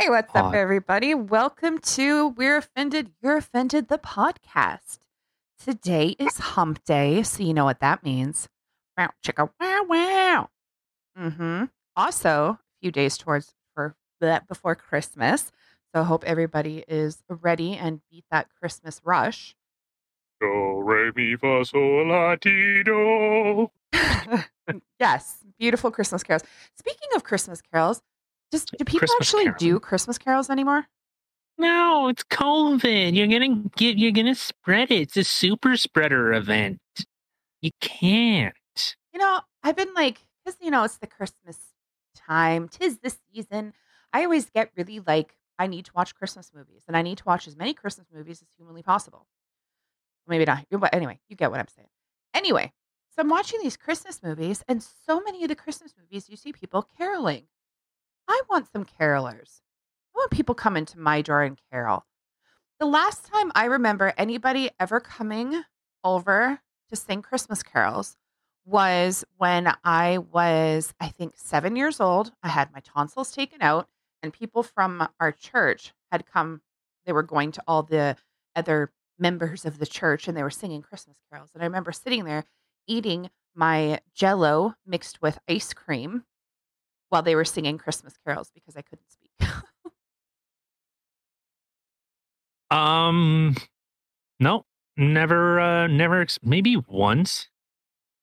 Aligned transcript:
Hey, 0.00 0.10
what's 0.10 0.32
up, 0.32 0.54
everybody? 0.54 1.12
Welcome 1.12 1.78
to 1.78 2.28
We're 2.28 2.58
Offended, 2.58 3.10
You're 3.20 3.38
Offended, 3.38 3.88
the 3.88 3.98
podcast. 3.98 4.98
Today 5.58 6.14
is 6.20 6.38
hump 6.38 6.84
day, 6.84 7.24
so 7.24 7.42
you 7.42 7.52
know 7.52 7.64
what 7.64 7.80
that 7.80 8.04
means. 8.04 8.48
Wow, 8.96 9.10
chicka, 9.26 9.50
wow, 9.60 9.82
wow. 9.88 10.50
Mm-hmm. 11.18 11.64
Also, 11.96 12.30
a 12.30 12.58
few 12.80 12.92
days 12.92 13.18
towards 13.18 13.54
for 13.74 13.96
that 14.20 14.46
before 14.46 14.76
Christmas. 14.76 15.50
So 15.92 16.02
I 16.02 16.04
hope 16.04 16.22
everybody 16.22 16.84
is 16.86 17.24
ready 17.28 17.74
and 17.74 18.00
beat 18.08 18.24
that 18.30 18.46
Christmas 18.60 19.00
rush. 19.02 19.56
Do, 20.40 20.80
re, 20.80 21.10
mi, 21.16 21.34
fa, 21.34 21.64
sol, 21.64 22.06
la, 22.06 22.36
ti, 22.36 22.84
do. 22.84 23.68
yes, 25.00 25.38
beautiful 25.58 25.90
Christmas 25.90 26.22
carols. 26.22 26.44
Speaking 26.76 27.08
of 27.16 27.24
Christmas 27.24 27.60
carols, 27.60 28.00
just 28.52 28.72
do 28.76 28.84
people 28.84 29.00
Christmas 29.00 29.28
actually 29.28 29.44
carols. 29.44 29.60
do 29.60 29.80
Christmas 29.80 30.18
carols 30.18 30.50
anymore? 30.50 30.86
No, 31.58 32.08
it's 32.08 32.22
COVID. 32.24 33.14
You're 33.14 33.26
gonna 33.26 33.62
get. 33.76 33.98
You're 33.98 34.12
gonna 34.12 34.34
spread 34.34 34.90
it. 34.90 35.00
It's 35.00 35.16
a 35.16 35.24
super 35.24 35.76
spreader 35.76 36.32
event. 36.32 36.78
You 37.60 37.70
can't. 37.80 38.54
You 39.12 39.18
know, 39.18 39.40
I've 39.62 39.76
been 39.76 39.92
like, 39.94 40.18
because, 40.44 40.58
you 40.62 40.70
know, 40.70 40.84
it's 40.84 40.98
the 40.98 41.08
Christmas 41.08 41.58
time, 42.14 42.68
tis 42.68 42.98
the 42.98 43.10
season. 43.32 43.72
I 44.12 44.24
always 44.24 44.48
get 44.48 44.70
really 44.76 45.00
like, 45.00 45.34
I 45.58 45.66
need 45.66 45.86
to 45.86 45.92
watch 45.94 46.14
Christmas 46.14 46.52
movies 46.54 46.84
and 46.86 46.96
I 46.96 47.02
need 47.02 47.18
to 47.18 47.24
watch 47.24 47.48
as 47.48 47.56
many 47.56 47.74
Christmas 47.74 48.06
movies 48.14 48.40
as 48.40 48.48
humanly 48.56 48.82
possible. 48.82 49.26
Maybe 50.26 50.44
not, 50.44 50.64
but 50.70 50.94
anyway, 50.94 51.18
you 51.28 51.36
get 51.36 51.50
what 51.50 51.58
I'm 51.58 51.68
saying. 51.68 51.88
Anyway, 52.34 52.72
so 53.10 53.22
I'm 53.22 53.28
watching 53.28 53.60
these 53.62 53.76
Christmas 53.76 54.22
movies, 54.22 54.62
and 54.68 54.82
so 54.82 55.20
many 55.20 55.42
of 55.42 55.48
the 55.48 55.56
Christmas 55.56 55.94
movies 55.98 56.28
you 56.28 56.36
see 56.36 56.52
people 56.52 56.86
caroling. 56.96 57.44
I 58.28 58.40
want 58.48 58.70
some 58.70 58.84
carolers. 58.84 59.60
I 60.14 60.18
want 60.18 60.30
people 60.30 60.54
coming 60.54 60.84
to 60.86 60.98
my 60.98 61.22
door 61.22 61.42
and 61.42 61.58
carol. 61.70 62.04
The 62.78 62.86
last 62.86 63.26
time 63.26 63.50
I 63.54 63.64
remember 63.64 64.12
anybody 64.16 64.70
ever 64.78 65.00
coming 65.00 65.62
over 66.04 66.60
to 66.90 66.96
sing 66.96 67.22
Christmas 67.22 67.62
carols 67.62 68.16
was 68.64 69.24
when 69.38 69.72
I 69.82 70.18
was, 70.18 70.92
I 71.00 71.08
think, 71.08 71.34
seven 71.36 71.74
years 71.74 72.00
old. 72.00 72.32
I 72.42 72.48
had 72.48 72.72
my 72.72 72.80
tonsils 72.80 73.32
taken 73.32 73.62
out, 73.62 73.88
and 74.22 74.32
people 74.32 74.62
from 74.62 75.08
our 75.18 75.32
church 75.32 75.94
had 76.12 76.26
come. 76.26 76.60
They 77.06 77.12
were 77.12 77.22
going 77.22 77.52
to 77.52 77.62
all 77.66 77.82
the 77.82 78.16
other 78.54 78.92
members 79.18 79.64
of 79.64 79.78
the 79.78 79.86
church 79.86 80.28
and 80.28 80.36
they 80.36 80.42
were 80.42 80.50
singing 80.50 80.82
Christmas 80.82 81.16
carols. 81.30 81.50
And 81.54 81.62
I 81.62 81.66
remember 81.66 81.92
sitting 81.92 82.24
there 82.24 82.44
eating 82.86 83.30
my 83.54 84.00
jello 84.14 84.74
mixed 84.86 85.20
with 85.20 85.38
ice 85.48 85.72
cream 85.72 86.24
while 87.10 87.22
they 87.22 87.34
were 87.34 87.44
singing 87.44 87.78
Christmas 87.78 88.14
carols 88.26 88.50
because 88.54 88.76
I 88.76 88.82
couldn't 88.82 89.10
speak. 89.10 89.30
Um, 92.70 93.56
no, 94.40 94.64
never. 94.96 95.58
Uh, 95.60 95.86
never. 95.86 96.20
Ex- 96.20 96.38
maybe 96.42 96.76
once, 96.86 97.48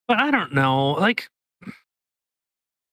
but 0.06 0.18
I 0.18 0.30
don't 0.30 0.54
know. 0.54 0.92
Like, 0.92 1.28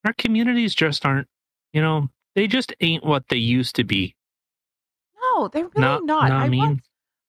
our 0.06 0.14
communities 0.14 0.74
just 0.74 1.06
aren't. 1.06 1.28
You 1.74 1.82
know, 1.82 2.10
they 2.36 2.48
just 2.48 2.74
ain't 2.82 3.04
what 3.06 3.28
they 3.30 3.38
used 3.38 3.76
to 3.76 3.84
be. 3.84 4.16
no, 5.22 5.48
they're 5.48 5.64
really 5.66 5.82
No, 5.82 6.00
not. 6.00 6.30
no, 6.30 6.36
I 6.36 6.46
I 6.46 6.50
mean- 6.50 6.60
want 6.60 6.82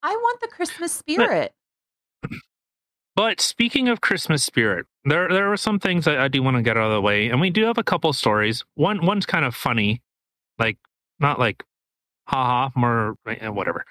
I 0.02 0.10
want 0.16 0.40
the 0.40 0.48
Christmas 0.48 0.92
spirit. 0.92 1.52
But 2.22 2.30
speaking 3.40 3.88
of 3.88 4.00
Christmas 4.00 4.44
spirit, 4.44 4.86
there 5.04 5.28
there 5.28 5.48
were 5.48 5.56
some 5.56 5.78
things 5.78 6.06
I, 6.06 6.24
I 6.24 6.28
do 6.28 6.42
want 6.42 6.56
to 6.56 6.62
get 6.62 6.76
out 6.76 6.86
of 6.86 6.92
the 6.92 7.00
way, 7.00 7.28
and 7.28 7.40
we 7.40 7.50
do 7.50 7.64
have 7.64 7.78
a 7.78 7.84
couple 7.84 8.12
stories. 8.12 8.64
One 8.74 9.04
one's 9.04 9.26
kind 9.26 9.44
of 9.44 9.54
funny, 9.54 10.02
like 10.58 10.78
not 11.20 11.38
like, 11.38 11.62
haha, 12.26 12.70
more 12.74 13.16
eh, 13.26 13.48
whatever. 13.48 13.84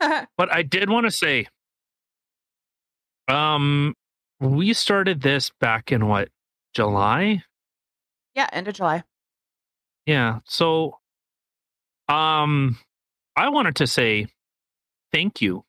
But 0.36 0.52
I 0.52 0.62
did 0.62 0.90
want 0.90 1.06
to 1.06 1.12
say, 1.12 1.46
um, 3.28 3.94
we 4.40 4.72
started 4.72 5.20
this 5.20 5.50
back 5.60 5.92
in 5.92 6.08
what 6.08 6.28
July? 6.74 7.44
yeah, 8.34 8.48
end 8.52 8.68
of 8.68 8.74
July. 8.74 9.04
Yeah. 10.06 10.40
So, 10.44 10.98
um, 12.08 12.78
I 13.36 13.48
wanted 13.48 13.76
to 13.76 13.86
say 13.86 14.26
thank 15.12 15.40
you 15.40 15.64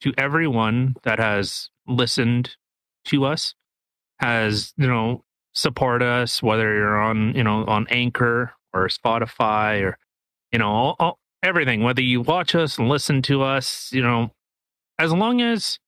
to 0.00 0.14
everyone 0.16 0.96
that 1.02 1.18
has 1.18 1.70
listened 1.86 2.56
to 3.06 3.24
us, 3.24 3.54
has 4.18 4.72
you 4.76 4.86
know 4.86 5.24
support 5.52 6.02
us, 6.02 6.42
whether 6.42 6.74
you're 6.74 7.00
on 7.00 7.34
you 7.34 7.44
know 7.44 7.64
on 7.66 7.86
Anchor 7.90 8.52
or 8.72 8.88
Spotify 8.88 9.82
or 9.82 9.98
you 10.52 10.58
know 10.58 10.68
all, 10.68 10.96
all, 10.98 11.18
everything. 11.42 11.82
Whether 11.82 12.02
you 12.02 12.20
watch 12.20 12.54
us 12.54 12.78
and 12.78 12.88
listen 12.88 13.22
to 13.22 13.42
us, 13.42 13.90
you 13.92 14.02
know, 14.02 14.30
as 14.98 15.12
long 15.12 15.40
as 15.40 15.78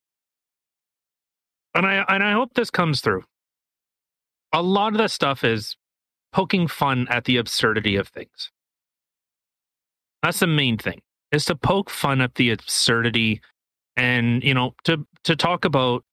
and 1.75 1.87
I 1.87 2.05
and 2.09 2.23
I 2.23 2.33
hope 2.33 2.55
this 2.55 2.71
comes 2.71 3.01
through. 3.01 3.25
A 4.53 4.63
lot 4.63 4.93
of 4.93 4.99
the 4.99 5.09
stuff 5.09 5.45
is 5.45 5.77
poking 6.33 6.67
fun 6.67 7.07
at 7.11 7.25
the 7.25 7.37
absurdity 7.37 7.97
of 7.97 8.09
things. 8.09 8.51
That's 10.23 10.41
the 10.41 10.47
main 10.47 10.79
thing. 10.79 11.01
Is 11.31 11.47
to 11.47 11.57
poke 11.57 11.89
fun 11.89 12.21
at 12.21 12.35
the 12.35 12.51
absurdity 12.51 13.41
and 13.97 14.43
you 14.43 14.55
know 14.55 14.75
to 14.85 15.07
to 15.25 15.37
talk 15.37 15.65
about 15.65 16.05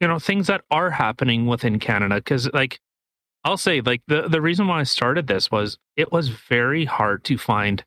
you 0.00 0.08
know 0.08 0.18
things 0.18 0.46
that 0.46 0.62
are 0.70 0.90
happening 0.90 1.46
within 1.46 1.78
Canada 1.78 2.20
cuz 2.20 2.48
like 2.52 2.80
I'll 3.44 3.56
say 3.56 3.80
like 3.80 4.02
the 4.06 4.28
the 4.28 4.40
reason 4.40 4.66
why 4.66 4.80
I 4.80 4.84
started 4.84 5.26
this 5.26 5.50
was 5.50 5.78
it 5.96 6.12
was 6.12 6.28
very 6.28 6.84
hard 6.84 7.24
to 7.24 7.38
find 7.38 7.84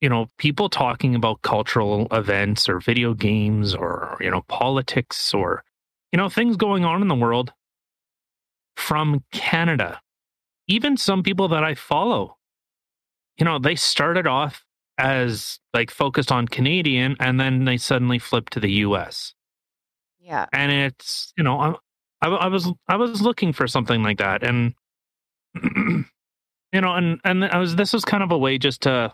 you 0.00 0.08
know 0.08 0.26
people 0.38 0.68
talking 0.68 1.14
about 1.14 1.42
cultural 1.42 2.06
events 2.10 2.68
or 2.68 2.80
video 2.80 3.14
games 3.14 3.74
or 3.74 4.16
you 4.20 4.30
know 4.30 4.42
politics 4.42 5.34
or 5.34 5.64
you 6.12 6.16
know 6.16 6.28
things 6.28 6.56
going 6.56 6.84
on 6.84 7.02
in 7.02 7.08
the 7.08 7.14
world 7.14 7.52
from 8.76 9.24
Canada. 9.32 10.00
Even 10.66 10.96
some 10.96 11.22
people 11.22 11.48
that 11.48 11.64
I 11.64 11.74
follow, 11.74 12.36
you 13.38 13.44
know, 13.44 13.58
they 13.58 13.74
started 13.74 14.26
off 14.26 14.64
as 14.98 15.58
like 15.72 15.90
focused 15.90 16.30
on 16.30 16.46
Canadian 16.48 17.16
and 17.20 17.40
then 17.40 17.64
they 17.64 17.76
suddenly 17.76 18.18
flipped 18.18 18.52
to 18.52 18.60
the 18.60 18.70
US. 18.70 19.34
Yeah. 20.20 20.46
And 20.52 20.72
it's, 20.72 21.32
you 21.36 21.44
know, 21.44 21.58
I, 21.58 21.74
I, 22.22 22.28
I 22.28 22.46
was 22.46 22.70
I 22.88 22.96
was 22.96 23.20
looking 23.20 23.52
for 23.52 23.66
something 23.66 24.02
like 24.02 24.18
that 24.18 24.42
and 24.42 24.74
you 25.62 26.80
know, 26.80 26.94
and 26.94 27.20
and 27.24 27.44
I 27.44 27.58
was 27.58 27.76
this 27.76 27.92
was 27.92 28.04
kind 28.04 28.22
of 28.22 28.32
a 28.32 28.38
way 28.38 28.58
just 28.58 28.82
to 28.82 29.12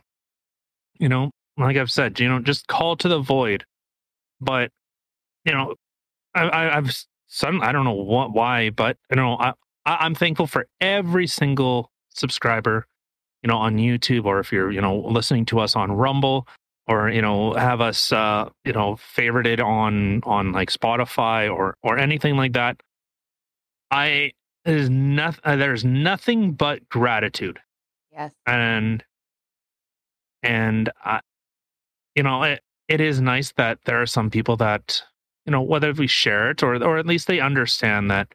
you 0.98 1.08
know, 1.08 1.30
like 1.56 1.76
I've 1.76 1.90
said, 1.90 2.20
you 2.20 2.28
know, 2.28 2.38
just 2.38 2.69
call 2.69 2.96
to 2.96 3.08
the 3.08 3.19
void. 3.19 3.64
But 4.40 4.70
you 5.44 5.52
know, 5.52 5.74
I, 6.34 6.42
I 6.42 6.76
I've 6.76 6.94
suddenly 7.26 7.66
I 7.66 7.72
don't 7.72 7.84
know 7.84 7.92
what 7.92 8.32
why, 8.32 8.70
but 8.70 8.96
you 9.10 9.16
know, 9.16 9.36
I 9.38 9.52
I, 9.84 9.96
I'm 10.00 10.14
thankful 10.14 10.46
for 10.46 10.66
every 10.80 11.26
single 11.26 11.90
subscriber, 12.10 12.86
you 13.42 13.48
know, 13.48 13.56
on 13.56 13.76
YouTube 13.76 14.24
or 14.24 14.38
if 14.40 14.52
you're, 14.52 14.70
you 14.70 14.80
know, 14.80 14.98
listening 14.98 15.46
to 15.46 15.60
us 15.60 15.76
on 15.76 15.92
Rumble 15.92 16.46
or, 16.86 17.08
you 17.08 17.22
know, 17.22 17.52
have 17.54 17.80
us 17.80 18.12
uh, 18.12 18.48
you 18.64 18.72
know, 18.72 18.96
favorited 19.16 19.62
on 19.64 20.22
on 20.24 20.52
like 20.52 20.70
Spotify 20.70 21.52
or 21.52 21.76
or 21.82 21.98
anything 21.98 22.36
like 22.36 22.52
that. 22.54 22.80
I 23.90 24.32
there's 24.64 24.90
nothing 24.90 25.58
there's 25.58 25.84
nothing 25.84 26.52
but 26.52 26.88
gratitude 26.88 27.58
Yes. 28.12 28.32
and 28.46 29.02
and 30.42 30.90
I, 31.04 31.20
you 32.14 32.22
know 32.22 32.42
it, 32.42 32.60
it 32.88 33.00
is 33.00 33.20
nice 33.20 33.52
that 33.52 33.78
there 33.84 34.00
are 34.00 34.06
some 34.06 34.30
people 34.30 34.56
that 34.58 35.02
you 35.46 35.50
know 35.52 35.62
whether 35.62 35.92
we 35.92 36.06
share 36.06 36.50
it 36.50 36.62
or 36.62 36.82
or 36.82 36.98
at 36.98 37.06
least 37.06 37.26
they 37.26 37.40
understand 37.40 38.10
that 38.10 38.34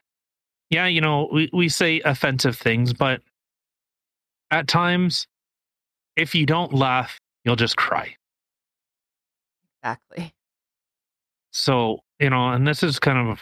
yeah 0.69 0.87
you 0.87 1.01
know 1.01 1.29
we, 1.31 1.49
we 1.53 1.69
say 1.69 2.01
offensive 2.03 2.57
things 2.57 2.93
but 2.93 3.22
at 4.51 4.67
times 4.67 5.28
if 6.16 6.35
you 6.35 6.45
don't 6.45 6.73
laugh 6.73 7.19
you'll 7.44 7.56
just 7.56 7.78
cry. 7.78 8.16
Exactly. 9.84 10.34
so 11.52 11.99
you 12.20 12.29
know 12.29 12.49
and 12.49 12.67
this 12.67 12.81
is 12.81 12.99
kind 12.99 13.29
of 13.29 13.41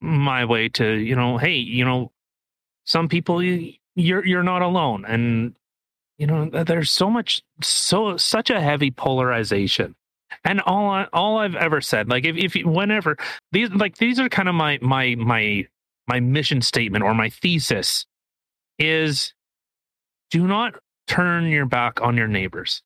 my 0.00 0.44
way 0.44 0.68
to 0.68 0.92
you 0.92 1.16
know 1.16 1.38
hey 1.38 1.54
you 1.56 1.84
know 1.84 2.12
some 2.84 3.08
people 3.08 3.42
you, 3.42 3.72
you're 3.96 4.24
you're 4.24 4.42
not 4.42 4.62
alone. 4.62 5.04
And 5.06 5.54
you 6.18 6.26
know 6.26 6.48
there's 6.48 6.90
so 6.90 7.10
much 7.10 7.42
so 7.62 8.16
such 8.16 8.50
a 8.50 8.60
heavy 8.60 8.90
polarization. 8.90 9.94
And 10.44 10.60
all 10.62 10.90
I, 10.90 11.06
all 11.12 11.38
I've 11.38 11.54
ever 11.54 11.80
said 11.80 12.08
like 12.08 12.24
if 12.24 12.36
if 12.36 12.64
whenever 12.64 13.16
these 13.52 13.70
like 13.70 13.96
these 13.98 14.18
are 14.20 14.28
kind 14.28 14.48
of 14.48 14.54
my 14.54 14.78
my 14.82 15.14
my 15.16 15.66
my 16.06 16.20
mission 16.20 16.60
statement 16.60 17.04
or 17.04 17.14
my 17.14 17.30
thesis 17.30 18.06
is 18.78 19.32
do 20.34 20.48
not 20.48 20.74
turn 21.06 21.46
your 21.46 21.64
back 21.64 22.00
on 22.02 22.16
your 22.16 22.26
neighbors 22.26 22.82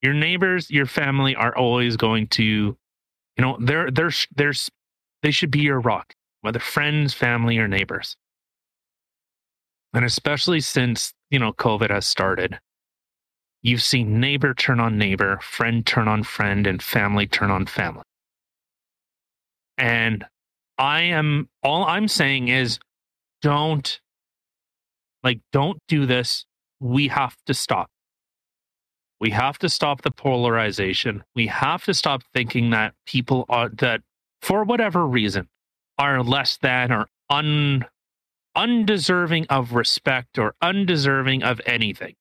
your 0.00 0.14
neighbors 0.14 0.70
your 0.70 0.86
family 0.86 1.34
are 1.34 1.56
always 1.56 1.96
going 1.96 2.28
to 2.28 2.44
you 2.44 2.76
know 3.38 3.56
they're 3.58 3.90
they're 3.90 4.12
there's 4.36 4.70
they 5.24 5.32
should 5.32 5.50
be 5.50 5.58
your 5.58 5.80
rock 5.80 6.14
whether 6.42 6.60
friends 6.60 7.12
family 7.12 7.58
or 7.58 7.66
neighbors 7.66 8.16
and 9.92 10.04
especially 10.04 10.60
since 10.60 11.12
you 11.30 11.38
know 11.40 11.52
covid 11.52 11.90
has 11.90 12.06
started 12.06 12.60
you've 13.64 13.82
seen 13.82 14.20
neighbor 14.20 14.54
turn 14.54 14.78
on 14.78 14.96
neighbor, 14.96 15.40
friend 15.42 15.84
turn 15.84 16.06
on 16.06 16.22
friend, 16.22 16.68
and 16.68 16.80
family 16.80 17.26
turn 17.26 17.50
on 17.50 17.66
family. 17.66 18.04
And 19.78 20.24
I 20.78 21.00
am 21.00 21.48
all 21.64 21.84
I'm 21.84 22.06
saying 22.06 22.48
is 22.48 22.78
don't 23.42 24.00
like 25.24 25.40
don't 25.52 25.78
do 25.88 26.06
this. 26.06 26.44
We 26.80 27.08
have 27.08 27.36
to 27.46 27.54
stop. 27.54 27.90
We 29.20 29.30
have 29.30 29.58
to 29.60 29.68
stop 29.68 30.02
the 30.02 30.10
polarization. 30.10 31.24
We 31.34 31.46
have 31.46 31.84
to 31.84 31.94
stop 31.94 32.22
thinking 32.34 32.70
that 32.70 32.94
people 33.06 33.46
are 33.48 33.70
that 33.70 34.02
for 34.42 34.64
whatever 34.64 35.06
reason 35.06 35.48
are 35.98 36.22
less 36.22 36.58
than 36.58 36.92
or 36.92 37.06
un 37.30 37.86
undeserving 38.54 39.46
of 39.48 39.72
respect 39.72 40.38
or 40.38 40.54
undeserving 40.60 41.42
of 41.42 41.60
anything. 41.66 42.14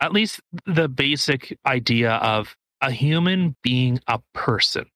At 0.00 0.12
least 0.12 0.40
the 0.66 0.88
basic 0.88 1.58
idea 1.66 2.12
of 2.12 2.56
a 2.80 2.90
human 2.90 3.56
being 3.62 4.00
a 4.06 4.20
person. 4.34 4.86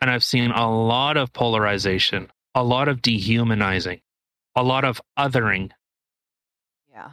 And 0.00 0.10
I've 0.10 0.24
seen 0.24 0.50
a 0.52 0.70
lot 0.70 1.16
of 1.16 1.32
polarization, 1.32 2.30
a 2.58 2.64
lot 2.64 2.88
of 2.88 3.00
dehumanizing, 3.00 4.00
a 4.56 4.64
lot 4.64 4.84
of 4.84 5.00
othering. 5.16 5.70
Yeah. 6.90 7.10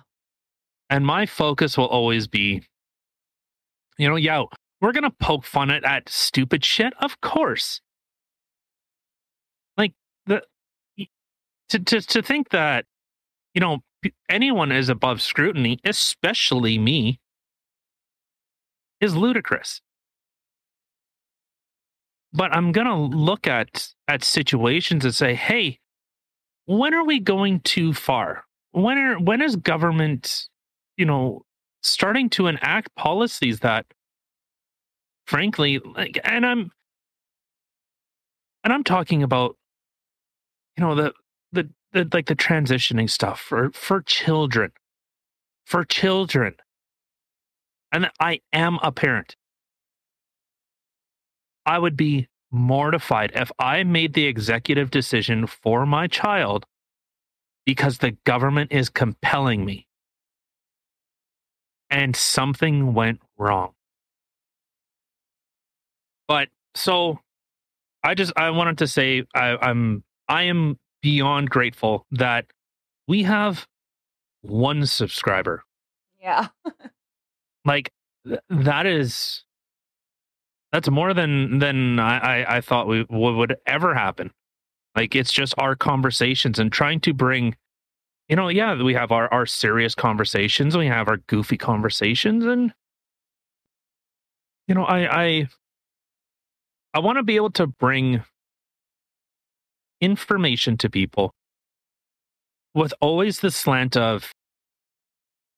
And 0.89 1.05
my 1.05 1.27
focus 1.27 1.77
will 1.77 1.85
always 1.85 2.27
be, 2.27 2.63
you 3.99 4.09
know, 4.09 4.15
yeah, 4.15 4.45
we're 4.81 4.91
going 4.91 5.03
to 5.03 5.11
poke 5.11 5.45
fun 5.45 5.69
at, 5.69 5.85
at 5.85 6.09
stupid 6.09 6.65
shit. 6.65 6.93
Of 6.99 7.21
course. 7.21 7.79
Like, 9.77 9.93
the, 10.25 10.41
to, 11.69 11.79
to, 11.79 12.01
to 12.01 12.21
think 12.23 12.49
that, 12.49 12.85
you 13.53 13.61
know, 13.61 13.83
anyone 14.27 14.71
is 14.71 14.89
above 14.89 15.21
scrutiny, 15.21 15.77
especially 15.85 16.79
me, 16.79 17.19
is 18.99 19.15
ludicrous 19.15 19.79
but 22.35 22.53
I'm 22.55 22.71
going 22.71 22.87
to 22.87 22.95
look 22.95 23.47
at 23.47 23.89
at 24.07 24.23
situations 24.23 25.05
and 25.05 25.15
say, 25.15 25.35
"Hey, 25.35 25.79
when 26.65 26.93
are 26.93 27.05
we 27.05 27.19
going 27.19 27.61
too 27.61 27.93
far? 27.93 28.45
When 28.71 28.97
are 28.97 29.19
when 29.19 29.41
is 29.41 29.55
government, 29.55 30.47
you 30.97 31.05
know, 31.05 31.43
starting 31.81 32.29
to 32.31 32.47
enact 32.47 32.95
policies 32.95 33.59
that 33.61 33.85
frankly, 35.27 35.79
like 35.79 36.19
and 36.23 36.45
I'm 36.45 36.71
and 38.63 38.73
I'm 38.73 38.83
talking 38.83 39.23
about 39.23 39.57
you 40.77 40.83
know 40.83 40.95
the 40.95 41.13
the, 41.51 41.69
the 41.93 42.09
like 42.13 42.27
the 42.27 42.35
transitioning 42.35 43.09
stuff 43.09 43.39
for 43.39 43.71
for 43.71 44.01
children. 44.01 44.71
For 45.65 45.83
children. 45.83 46.55
And 47.91 48.11
I 48.19 48.41
am 48.53 48.77
a 48.83 48.91
parent. 48.91 49.35
I 51.65 51.79
would 51.79 51.97
be 51.97 52.27
mortified 52.51 53.31
if 53.35 53.51
I 53.59 53.83
made 53.83 54.13
the 54.13 54.25
executive 54.25 54.91
decision 54.91 55.47
for 55.47 55.85
my 55.85 56.07
child 56.07 56.65
because 57.65 57.97
the 57.97 58.11
government 58.25 58.71
is 58.71 58.89
compelling 58.89 59.65
me 59.65 59.87
and 61.89 62.15
something 62.15 62.93
went 62.93 63.21
wrong. 63.37 63.73
But 66.27 66.49
so 66.73 67.19
I 68.03 68.13
just 68.13 68.33
I 68.35 68.49
wanted 68.51 68.79
to 68.79 68.87
say 68.87 69.23
I, 69.33 69.57
I'm 69.61 70.03
I 70.27 70.43
am 70.43 70.77
beyond 71.01 71.49
grateful 71.49 72.05
that 72.11 72.45
we 73.07 73.23
have 73.23 73.67
one 74.41 74.85
subscriber. 74.85 75.63
Yeah. 76.21 76.47
like 77.65 77.91
th- 78.27 78.39
that 78.49 78.85
is 78.85 79.44
that's 80.75 80.89
more 80.89 81.13
than 81.13 81.59
than 81.59 81.99
I, 81.99 82.57
I, 82.57 82.59
thought 82.59 82.89
we 82.89 83.05
would 83.09 83.55
ever 83.65 83.95
happen. 83.95 84.31
Like 84.93 85.15
it's 85.15 85.31
just 85.31 85.53
our 85.57 85.73
conversations 85.73 86.59
and 86.59 86.69
trying 86.69 86.99
to 87.01 87.13
bring, 87.13 87.55
you 88.27 88.35
know, 88.35 88.49
yeah, 88.49 88.83
we 88.83 88.93
have 88.93 89.13
our 89.13 89.31
our 89.31 89.45
serious 89.45 89.95
conversations, 89.95 90.75
we 90.75 90.87
have 90.87 91.07
our 91.07 91.15
goofy 91.27 91.55
conversations, 91.55 92.43
and 92.43 92.73
you 94.67 94.75
know, 94.75 94.83
I 94.83 95.23
I 95.23 95.47
I 96.93 96.99
want 96.99 97.19
to 97.19 97.23
be 97.23 97.37
able 97.37 97.51
to 97.51 97.67
bring 97.67 98.23
information 100.01 100.75
to 100.79 100.89
people 100.89 101.31
with 102.73 102.93
always 102.99 103.39
the 103.39 103.51
slant 103.51 103.95
of 103.95 104.29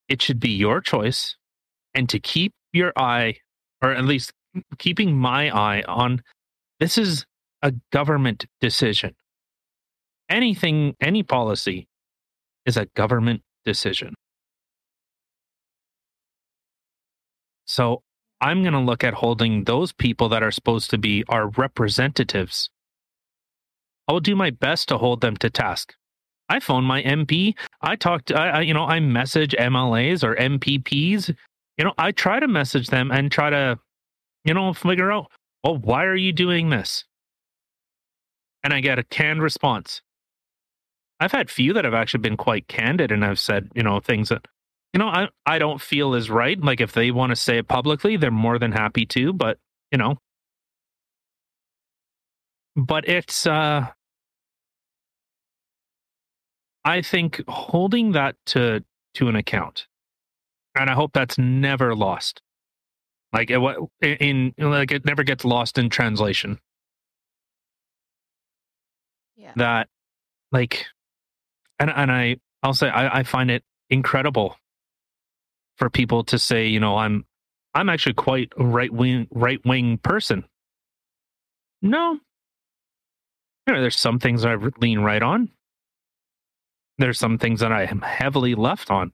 it 0.08 0.22
should 0.22 0.40
be 0.40 0.52
your 0.52 0.80
choice 0.80 1.38
and 1.96 2.08
to 2.08 2.20
keep 2.20 2.54
your 2.72 2.94
eye 2.96 3.38
or 3.82 3.92
at 3.92 4.06
least 4.06 4.32
keeping 4.78 5.18
my 5.18 5.50
eye 5.50 5.84
on 5.88 6.22
this 6.80 6.98
is 6.98 7.26
a 7.62 7.74
government 7.92 8.46
decision. 8.62 9.16
Anything, 10.30 10.96
any 11.02 11.24
policy 11.24 11.88
is 12.66 12.78
a 12.78 12.86
government 12.88 13.42
decision. 13.66 14.14
So 17.66 18.02
I'm 18.40 18.62
going 18.62 18.74
to 18.74 18.80
look 18.80 19.04
at 19.04 19.16
holding 19.16 19.64
those 19.64 19.92
people 19.92 20.30
that 20.30 20.44
are 20.44 20.52
supposed 20.52 20.90
to 20.92 20.98
be 20.98 21.24
our 21.28 21.48
representatives. 21.50 22.70
I 24.08 24.14
will 24.14 24.20
do 24.20 24.36
my 24.36 24.52
best 24.52 24.88
to 24.90 24.98
hold 24.98 25.22
them 25.22 25.36
to 25.38 25.50
task. 25.50 25.94
I 26.50 26.60
phone 26.60 26.86
my 26.86 27.04
MP. 27.04 27.56
I 27.82 27.96
talk 27.96 28.26
to, 28.26 28.40
I, 28.40 28.48
I, 28.48 28.62
you 28.62 28.74
know, 28.74 28.86
I 28.86 29.00
message 29.00 29.54
MLAs 29.60 30.24
or 30.24 30.36
MPPs. 30.36 31.36
You 31.78 31.86
know, 31.86 31.94
I 31.98 32.12
try 32.12 32.40
to 32.40 32.48
message 32.48 32.88
them 32.88 33.12
and 33.12 33.32
try 33.32 33.50
to 33.50 33.78
you 34.48 34.54
know, 34.54 34.74
figure 34.74 35.12
out, 35.12 35.28
well, 35.64 35.78
why 35.78 36.06
are 36.06 36.16
you 36.16 36.32
doing 36.32 36.70
this? 36.70 37.06
And 38.64 38.74
I 38.74 38.80
get 38.80 39.00
a 39.00 39.04
canned 39.04 39.42
response. 39.42 40.02
I've 41.20 41.32
had 41.32 41.50
few 41.50 41.74
that 41.74 41.86
have 41.86 41.94
actually 41.94 42.22
been 42.22 42.38
quite 42.38 42.68
candid 42.68 43.12
and 43.12 43.26
I've 43.26 43.40
said, 43.40 43.70
you 43.76 43.84
know, 43.84 44.00
things 44.00 44.30
that, 44.30 44.46
you 44.94 45.00
know, 45.00 45.08
I, 45.08 45.28
I 45.46 45.60
don't 45.60 45.82
feel 45.82 46.14
is 46.14 46.30
right. 46.30 46.60
Like 46.60 46.80
if 46.80 46.94
they 46.94 47.12
want 47.12 47.32
to 47.32 47.36
say 47.36 47.58
it 47.58 47.68
publicly, 47.68 48.18
they're 48.18 48.32
more 48.32 48.58
than 48.58 48.72
happy 48.72 49.06
to, 49.08 49.34
but, 49.34 49.58
you 49.92 49.98
know. 49.98 50.18
But 52.76 53.08
it's, 53.10 53.46
uh, 53.46 53.88
I 56.88 57.02
think 57.02 57.44
holding 57.50 58.14
that 58.14 58.38
to 58.48 58.82
to 59.16 59.28
an 59.28 59.36
account, 59.36 59.88
and 60.74 60.90
I 60.90 60.94
hope 60.94 61.12
that's 61.12 61.38
never 61.38 61.94
lost. 61.94 62.42
Like 63.34 63.50
it, 63.52 63.60
in 64.02 64.54
like 64.58 64.92
it 64.92 65.06
never 65.06 65.24
gets 65.24 65.44
lost 65.44 65.78
in 65.78 65.90
translation. 65.90 66.60
Yeah. 69.36 69.52
That 69.56 69.90
like 70.52 70.86
and 71.80 71.90
and 71.90 72.12
I 72.12 72.38
I'll 72.64 72.74
say 72.74 72.90
I, 72.90 73.20
I 73.20 73.24
find 73.24 73.52
it 73.52 73.64
incredible 73.90 74.56
for 75.78 75.90
people 75.90 76.24
to 76.26 76.40
say, 76.40 76.68
you 76.68 76.80
know, 76.80 76.98
I'm 76.98 77.26
I'm 77.74 77.90
actually 77.90 78.14
quite 78.14 78.52
a 78.58 78.66
right 78.66 78.92
wing 78.92 79.28
right 79.32 79.64
wing 79.66 79.98
person. 79.98 80.46
No. 81.82 82.20
You 83.68 83.74
know, 83.74 83.82
there's 83.82 84.00
some 84.00 84.20
things 84.20 84.46
I 84.46 84.56
lean 84.80 85.00
right 85.00 85.22
on. 85.22 85.50
There's 86.98 87.20
some 87.20 87.38
things 87.38 87.60
that 87.60 87.72
I 87.72 87.84
am 87.84 88.02
heavily 88.02 88.56
left 88.56 88.90
on. 88.90 89.12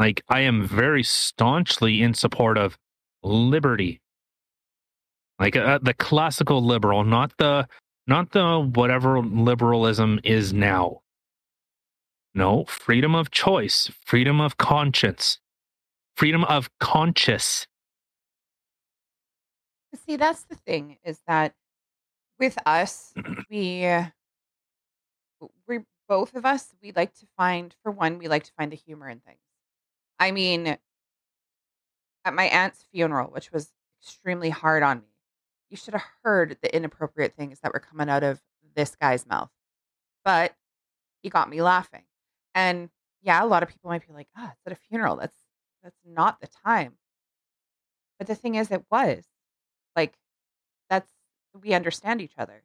Like 0.00 0.24
I 0.30 0.40
am 0.40 0.66
very 0.66 1.02
staunchly 1.02 2.00
in 2.00 2.14
support 2.14 2.56
of 2.56 2.78
liberty. 3.22 4.00
Like 5.38 5.56
uh, 5.56 5.78
the 5.82 5.92
classical 5.92 6.64
liberal, 6.64 7.04
not 7.04 7.36
the 7.36 7.68
not 8.06 8.30
the 8.30 8.60
whatever 8.60 9.20
liberalism 9.20 10.18
is 10.24 10.54
now. 10.54 11.02
No, 12.34 12.64
freedom 12.64 13.14
of 13.14 13.30
choice, 13.30 13.90
freedom 14.06 14.40
of 14.40 14.56
conscience, 14.56 15.38
freedom 16.16 16.44
of 16.44 16.70
conscience. 16.78 17.66
See, 20.06 20.16
that's 20.16 20.44
the 20.44 20.54
thing 20.54 20.96
is 21.04 21.20
that 21.26 21.52
with 22.38 22.56
us, 22.64 23.12
we 23.50 23.86
we 25.68 25.80
both 26.08 26.34
of 26.34 26.46
us 26.46 26.68
we 26.82 26.92
like 26.92 27.12
to 27.16 27.26
find 27.36 27.74
for 27.82 27.92
one 27.92 28.16
we 28.16 28.28
like 28.28 28.44
to 28.44 28.52
find 28.56 28.72
the 28.72 28.76
humor 28.76 29.10
in 29.10 29.20
things. 29.20 29.40
I 30.20 30.30
mean, 30.30 30.78
at 32.24 32.34
my 32.34 32.44
aunt's 32.44 32.84
funeral, 32.92 33.28
which 33.30 33.52
was 33.52 33.72
extremely 34.00 34.50
hard 34.50 34.82
on 34.82 35.00
me, 35.00 35.08
you 35.68 35.76
should 35.76 35.94
have 35.94 36.04
heard 36.22 36.58
the 36.62 36.74
inappropriate 36.74 37.34
things 37.34 37.60
that 37.60 37.72
were 37.72 37.80
coming 37.80 38.08
out 38.08 38.22
of 38.22 38.40
this 38.74 38.96
guy's 38.96 39.26
mouth. 39.26 39.50
But 40.24 40.54
he 41.22 41.30
got 41.30 41.50
me 41.50 41.62
laughing. 41.62 42.04
And 42.54 42.90
yeah, 43.22 43.44
a 43.44 43.46
lot 43.46 43.62
of 43.62 43.70
people 43.70 43.90
might 43.90 44.06
be 44.06 44.12
like, 44.14 44.28
"Ah, 44.36 44.48
oh, 44.50 44.52
it's 44.52 44.66
at 44.66 44.72
a 44.74 44.76
funeral. 44.76 45.16
That's 45.16 45.36
that's 45.82 46.00
not 46.04 46.40
the 46.40 46.48
time." 46.48 46.98
But 48.18 48.26
the 48.28 48.34
thing 48.36 48.54
is, 48.54 48.70
it 48.70 48.84
was 48.90 49.26
like 49.96 50.18
that's 50.90 51.12
we 51.60 51.74
understand 51.74 52.22
each 52.22 52.38
other. 52.38 52.64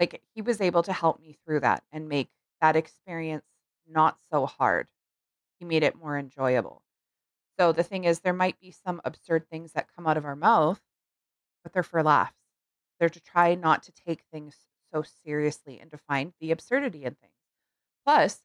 Like 0.00 0.22
he 0.34 0.42
was 0.42 0.60
able 0.60 0.82
to 0.84 0.92
help 0.92 1.20
me 1.20 1.34
through 1.44 1.60
that 1.60 1.84
and 1.92 2.08
make 2.08 2.30
that 2.60 2.76
experience 2.76 3.46
not 3.86 4.18
so 4.30 4.46
hard. 4.46 4.88
He 5.62 5.66
made 5.66 5.84
it 5.84 5.94
more 5.94 6.18
enjoyable. 6.18 6.82
So 7.56 7.70
the 7.70 7.84
thing 7.84 8.02
is, 8.02 8.18
there 8.18 8.32
might 8.32 8.58
be 8.58 8.72
some 8.72 9.00
absurd 9.04 9.48
things 9.48 9.74
that 9.74 9.86
come 9.94 10.08
out 10.08 10.16
of 10.16 10.24
our 10.24 10.34
mouth, 10.34 10.82
but 11.62 11.72
they're 11.72 11.84
for 11.84 12.02
laughs. 12.02 12.34
They're 12.98 13.08
to 13.08 13.20
try 13.20 13.54
not 13.54 13.84
to 13.84 13.92
take 13.92 14.22
things 14.22 14.56
so 14.92 15.04
seriously 15.24 15.78
and 15.78 15.88
to 15.92 15.98
find 15.98 16.32
the 16.40 16.50
absurdity 16.50 17.04
in 17.04 17.14
things. 17.14 17.36
Plus, 18.04 18.40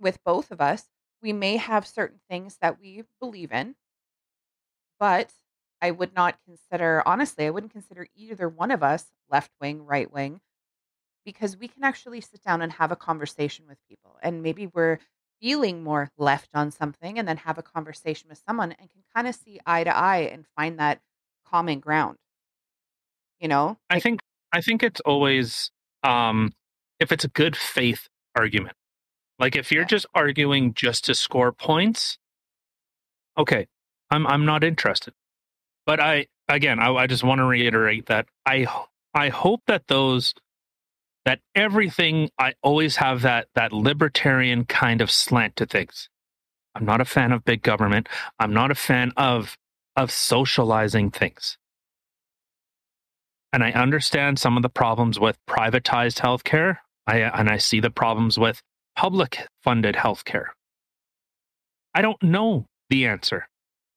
with 0.00 0.24
both 0.24 0.50
of 0.50 0.62
us, 0.62 0.86
we 1.20 1.34
may 1.34 1.58
have 1.58 1.86
certain 1.86 2.20
things 2.30 2.56
that 2.62 2.80
we 2.80 3.04
believe 3.20 3.52
in, 3.52 3.74
but 4.98 5.34
I 5.82 5.90
would 5.90 6.14
not 6.14 6.38
consider, 6.46 7.02
honestly, 7.04 7.44
I 7.44 7.50
wouldn't 7.50 7.72
consider 7.72 8.06
either 8.14 8.48
one 8.48 8.70
of 8.70 8.82
us 8.82 9.12
left 9.30 9.50
wing, 9.60 9.84
right 9.84 10.10
wing, 10.10 10.40
because 11.26 11.58
we 11.58 11.68
can 11.68 11.84
actually 11.84 12.22
sit 12.22 12.42
down 12.42 12.62
and 12.62 12.72
have 12.72 12.90
a 12.90 12.96
conversation 12.96 13.66
with 13.68 13.76
people. 13.86 14.16
And 14.22 14.42
maybe 14.42 14.66
we're 14.66 14.98
feeling 15.44 15.84
more 15.84 16.08
left 16.16 16.48
on 16.54 16.70
something 16.70 17.18
and 17.18 17.28
then 17.28 17.36
have 17.36 17.58
a 17.58 17.62
conversation 17.62 18.30
with 18.30 18.42
someone 18.48 18.72
and 18.72 18.90
can 18.90 19.02
kind 19.14 19.28
of 19.28 19.34
see 19.34 19.60
eye 19.66 19.84
to 19.84 19.94
eye 19.94 20.20
and 20.32 20.46
find 20.56 20.78
that 20.78 21.02
common 21.44 21.80
ground. 21.80 22.16
You 23.38 23.48
know? 23.48 23.76
I 23.90 24.00
think 24.00 24.20
I 24.52 24.62
think 24.62 24.82
it's 24.82 25.02
always 25.02 25.70
um 26.02 26.54
if 26.98 27.12
it's 27.12 27.24
a 27.24 27.28
good 27.28 27.56
faith 27.56 28.08
argument. 28.34 28.74
Like 29.38 29.54
if 29.54 29.70
you're 29.70 29.82
Yeah. 29.82 29.88
just 29.88 30.06
arguing 30.14 30.72
just 30.72 31.04
to 31.06 31.14
score 31.14 31.52
points, 31.52 32.16
okay, 33.36 33.66
I'm 34.10 34.26
I'm 34.26 34.46
not 34.46 34.64
interested. 34.64 35.12
But 35.84 36.00
I 36.00 36.28
again, 36.48 36.78
I, 36.80 36.90
I 36.94 37.06
just 37.06 37.22
want 37.22 37.40
to 37.40 37.44
reiterate 37.44 38.06
that 38.06 38.28
I 38.46 38.66
I 39.12 39.28
hope 39.28 39.60
that 39.66 39.88
those 39.88 40.32
that 41.24 41.40
everything 41.54 42.30
I 42.38 42.54
always 42.62 42.96
have 42.96 43.22
that 43.22 43.48
that 43.54 43.72
libertarian 43.72 44.64
kind 44.64 45.00
of 45.00 45.10
slant 45.10 45.56
to 45.56 45.66
things. 45.66 46.08
I'm 46.74 46.84
not 46.84 47.00
a 47.00 47.04
fan 47.04 47.32
of 47.32 47.44
big 47.44 47.62
government. 47.62 48.08
I'm 48.38 48.52
not 48.52 48.70
a 48.70 48.74
fan 48.74 49.12
of 49.16 49.56
of 49.96 50.10
socializing 50.10 51.10
things. 51.10 51.56
And 53.52 53.62
I 53.62 53.70
understand 53.70 54.38
some 54.38 54.56
of 54.56 54.62
the 54.62 54.68
problems 54.68 55.20
with 55.20 55.38
privatized 55.48 56.20
healthcare. 56.20 56.78
I 57.06 57.18
and 57.18 57.48
I 57.48 57.58
see 57.58 57.80
the 57.80 57.90
problems 57.90 58.38
with 58.38 58.62
public 58.96 59.46
funded 59.62 59.94
healthcare. 59.94 60.48
I 61.94 62.02
don't 62.02 62.22
know 62.22 62.66
the 62.90 63.06
answer. 63.06 63.48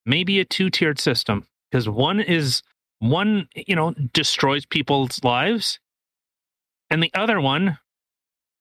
Maybe 0.05 0.39
a 0.39 0.45
two-tiered 0.45 0.99
system 0.99 1.45
because 1.69 1.89
one 1.89 2.19
is 2.19 2.61
one, 2.99 3.49
you 3.55 3.75
know, 3.75 3.93
destroys 4.13 4.65
people's 4.65 5.23
lives 5.23 5.79
and 6.89 7.01
the 7.01 7.11
other 7.13 7.39
one 7.39 7.77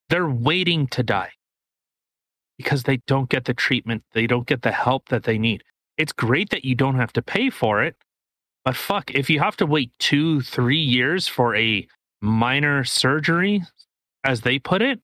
they're 0.09 0.29
waiting 0.29 0.87
to 0.87 1.03
die 1.03 1.31
because 2.57 2.83
they 2.83 2.97
don't 3.07 3.29
get 3.29 3.45
the 3.45 3.53
treatment, 3.53 4.03
they 4.13 4.25
don't 4.25 4.47
get 4.47 4.61
the 4.61 4.71
help 4.71 5.09
that 5.09 5.23
they 5.23 5.37
need. 5.37 5.63
It's 5.97 6.13
great 6.13 6.49
that 6.49 6.65
you 6.65 6.75
don't 6.75 6.95
have 6.95 7.13
to 7.13 7.21
pay 7.21 7.49
for 7.49 7.83
it, 7.83 7.95
but 8.63 8.75
fuck, 8.75 9.11
if 9.11 9.29
you 9.29 9.39
have 9.39 9.57
to 9.57 9.65
wait 9.65 9.91
two, 9.99 10.41
three 10.41 10.79
years 10.79 11.27
for 11.27 11.55
a 11.55 11.87
minor 12.21 12.83
surgery, 12.83 13.63
as 14.23 14.41
they 14.41 14.59
put 14.59 14.81
it, 14.81 14.99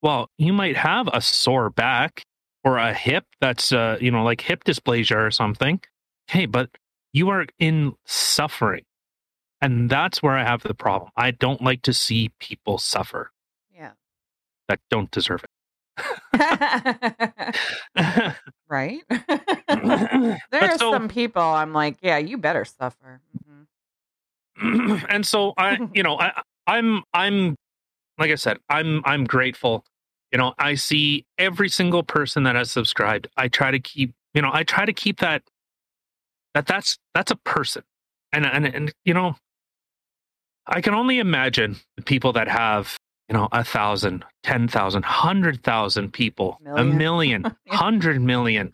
well, 0.00 0.28
you 0.38 0.52
might 0.52 0.76
have 0.76 1.08
a 1.12 1.20
sore 1.20 1.70
back 1.70 2.24
or 2.64 2.78
a 2.78 2.94
hip 2.94 3.24
that's, 3.40 3.72
uh, 3.72 3.98
you 4.00 4.10
know, 4.10 4.24
like 4.24 4.40
hip 4.40 4.64
dysplasia 4.64 5.16
or 5.16 5.30
something. 5.30 5.80
Hey, 6.28 6.46
but 6.46 6.70
you 7.12 7.28
are 7.28 7.46
in 7.58 7.94
suffering. 8.06 8.84
And 9.62 9.88
that's 9.88 10.22
where 10.22 10.36
I 10.36 10.44
have 10.44 10.62
the 10.64 10.74
problem. 10.74 11.10
I 11.16 11.30
don't 11.30 11.62
like 11.62 11.80
to 11.82 11.92
see 11.94 12.30
people 12.40 12.76
suffer 12.78 13.30
Yeah. 13.74 13.92
that 14.68 14.80
don't 14.90 15.10
deserve 15.10 15.44
it. 15.44 15.48
right? 18.68 19.00
there 19.08 20.38
But 20.50 20.62
are 20.62 20.78
so- 20.78 20.92
some 20.92 21.08
people 21.08 21.42
I'm 21.42 21.72
like, 21.72 21.98
yeah, 22.02 22.18
you 22.18 22.38
better 22.38 22.64
suffer. 22.64 23.20
hmm 24.58 24.96
and 25.08 25.26
so 25.26 25.54
I, 25.56 25.78
you 25.94 26.02
know, 26.02 26.18
I, 26.18 26.42
I'm, 26.66 27.02
I'm, 27.14 27.56
like 28.18 28.30
I 28.30 28.34
said, 28.36 28.58
I'm, 28.68 29.02
I'm 29.04 29.24
grateful. 29.24 29.84
You 30.32 30.38
know, 30.38 30.54
I 30.58 30.74
see 30.74 31.24
every 31.38 31.68
single 31.68 32.02
person 32.02 32.42
that 32.44 32.56
has 32.56 32.70
subscribed. 32.70 33.28
I 33.36 33.48
try 33.48 33.70
to 33.70 33.80
keep, 33.80 34.12
you 34.34 34.42
know, 34.42 34.50
I 34.52 34.64
try 34.64 34.84
to 34.86 34.92
keep 34.92 35.20
that, 35.20 35.42
that 36.54 36.66
that's, 36.66 36.98
that's 37.14 37.30
a 37.30 37.36
person. 37.36 37.82
And, 38.32 38.46
and, 38.46 38.66
and, 38.66 38.92
you 39.04 39.12
know, 39.14 39.36
I 40.66 40.80
can 40.80 40.94
only 40.94 41.18
imagine 41.18 41.76
the 41.96 42.02
people 42.02 42.32
that 42.34 42.48
have, 42.48 42.96
you 43.28 43.34
know, 43.34 43.48
a 43.52 43.64
thousand, 43.64 44.24
ten 44.42 44.68
thousand, 44.68 45.04
hundred 45.04 45.62
thousand 45.62 46.12
people, 46.12 46.58
a 46.66 46.84
Million. 46.84 47.44
hundred 47.68 48.20
million. 48.20 48.72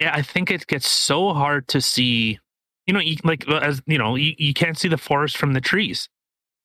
Yeah, 0.00 0.14
I 0.14 0.22
think 0.22 0.50
it 0.50 0.66
gets 0.66 0.88
so 0.90 1.32
hard 1.32 1.68
to 1.68 1.80
see 1.80 2.38
you 2.86 2.92
know 2.94 3.00
you, 3.00 3.16
like 3.24 3.48
as 3.48 3.80
you 3.86 3.98
know 3.98 4.14
you, 4.14 4.34
you 4.38 4.54
can't 4.54 4.78
see 4.78 4.88
the 4.88 4.98
forest 4.98 5.36
from 5.36 5.52
the 5.54 5.60
trees. 5.60 6.08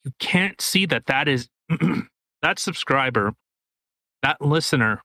You 0.04 0.12
can't 0.20 0.60
see 0.60 0.86
that 0.88 1.06
that 1.08 1.28
is 1.28 1.48
that 2.42 2.60
subscriber 2.60 3.34
that 4.22 4.42
listener 4.42 5.02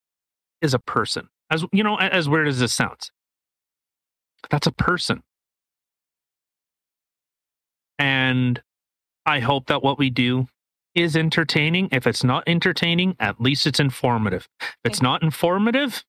is 0.61 0.75
a 0.75 0.79
person. 0.79 1.29
As 1.51 1.65
you 1.73 1.85
know 1.85 1.97
as 1.97 2.29
weird 2.29 2.49
as 2.49 2.59
this 2.59 2.75
sounds. 2.75 3.11
That's 4.51 4.67
a 4.67 4.73
person 4.73 5.23
and 7.99 8.63
i 9.25 9.41
hope 9.41 9.67
that 9.67 9.83
what 9.83 9.99
we 9.99 10.11
do 10.11 10.47
is 10.95 11.17
entertaining 11.17 11.89
if 11.93 12.07
it's 12.07 12.25
not 12.25 12.43
entertaining 12.47 13.15
at 13.21 13.41
least 13.41 13.67
it's 13.67 13.81
informative 13.81 14.49
if 14.61 14.77
it's 14.85 15.03
not 15.03 15.23
informative 15.23 16.05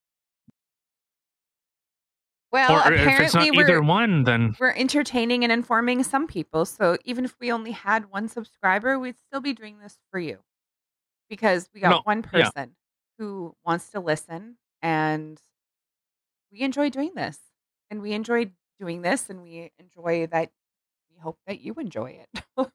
Well, 2.51 2.71
or 2.71 2.93
if 2.93 3.19
it's 3.19 3.33
not 3.33 3.43
apparently 3.43 3.59
either 3.59 3.81
we're 3.81 3.87
one 3.87 4.23
then 4.23 4.55
we're 4.59 4.71
entertaining 4.71 5.43
and 5.43 5.51
informing 5.51 6.03
some 6.03 6.27
people. 6.27 6.65
So 6.65 6.97
even 7.03 7.25
if 7.25 7.35
we 7.39 7.51
only 7.51 7.71
had 7.71 8.09
one 8.09 8.27
subscriber, 8.29 8.97
we'd 8.97 9.17
still 9.17 9.41
be 9.41 9.53
doing 9.53 9.79
this 9.79 9.97
for 10.09 10.19
you 10.19 10.39
because 11.29 11.69
we 11.73 11.81
got 11.81 11.89
No, 11.89 12.01
one 12.03 12.23
yeah. 12.33 12.49
person 12.49 12.75
who 13.19 13.55
wants 13.65 13.89
to 13.89 13.99
listen, 13.99 14.57
and 14.81 15.39
we 16.51 16.61
enjoy 16.61 16.89
doing 16.89 17.11
this, 17.15 17.37
and 17.89 18.01
we 18.01 18.13
enjoy 18.13 18.51
doing 18.79 19.01
this, 19.01 19.29
and 19.29 19.41
we 19.41 19.71
enjoy 19.77 20.27
that. 20.27 20.51
Hope 21.21 21.37
that 21.47 21.61
you 21.61 21.73
enjoy 21.75 22.19
it. 22.33 22.43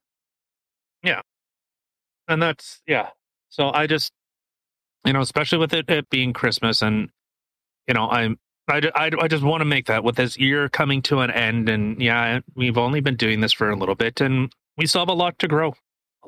Yeah. 1.05 1.23
And 2.29 2.41
that's 2.41 2.81
yeah 2.87 3.09
so 3.53 3.71
i 3.73 3.87
just 3.87 4.13
you 5.05 5.13
know 5.13 5.21
especially 5.21 5.59
with 5.59 5.73
it, 5.73 5.89
it 5.89 6.11
being 6.11 6.33
christmas 6.33 6.83
and 6.83 7.11
you 7.87 7.95
know 7.95 8.09
i'm 8.11 8.39
I, 8.69 8.81
I, 8.95 9.11
I 9.21 9.29
just 9.29 9.43
want 9.43 9.61
to 9.61 9.65
make 9.65 9.87
that 9.87 10.05
with 10.05 10.17
this 10.17 10.39
year 10.39 10.69
coming 10.69 11.03
to 11.03 11.21
an 11.21 11.31
end 11.31 11.69
and 11.69 12.01
yeah 12.01 12.41
we've 12.55 12.79
only 12.79 13.01
been 13.01 13.17
doing 13.17 13.41
this 13.41 13.53
for 13.53 13.71
a 13.71 13.77
little 13.77 13.95
bit 13.95 14.21
and 14.21 14.53
we 14.77 14.87
still 14.87 15.03
have 15.03 15.09
a 15.09 15.15
lot 15.15 15.39
to 15.41 15.49
grow 15.49 15.75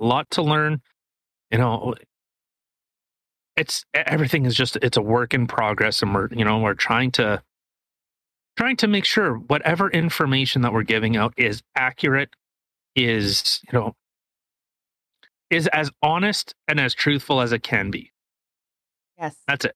a 0.00 0.04
lot 0.04 0.30
to 0.32 0.42
learn 0.42 0.82
you 1.50 1.58
know 1.58 1.94
it's 3.56 3.84
everything 3.94 4.44
is 4.46 4.54
just 4.54 4.76
it's 4.82 4.96
a 4.96 5.02
work 5.02 5.32
in 5.32 5.46
progress 5.46 6.02
and 6.02 6.14
we're 6.14 6.28
you 6.32 6.44
know 6.44 6.58
we're 6.58 6.74
trying 6.74 7.10
to 7.12 7.40
trying 8.56 8.76
to 8.76 8.86
make 8.88 9.04
sure 9.04 9.34
whatever 9.34 9.90
information 9.90 10.62
that 10.62 10.72
we're 10.72 10.82
giving 10.82 11.16
out 11.16 11.34
is 11.36 11.62
accurate 11.76 12.30
is 12.96 13.60
you 13.72 13.78
know 13.78 13.94
is 15.50 15.66
as 15.68 15.90
honest 16.02 16.54
and 16.68 16.80
as 16.80 16.94
truthful 16.94 17.40
as 17.40 17.52
it 17.52 17.62
can 17.62 17.90
be. 17.90 18.10
yes, 19.18 19.36
That's 19.46 19.64
it. 19.66 19.74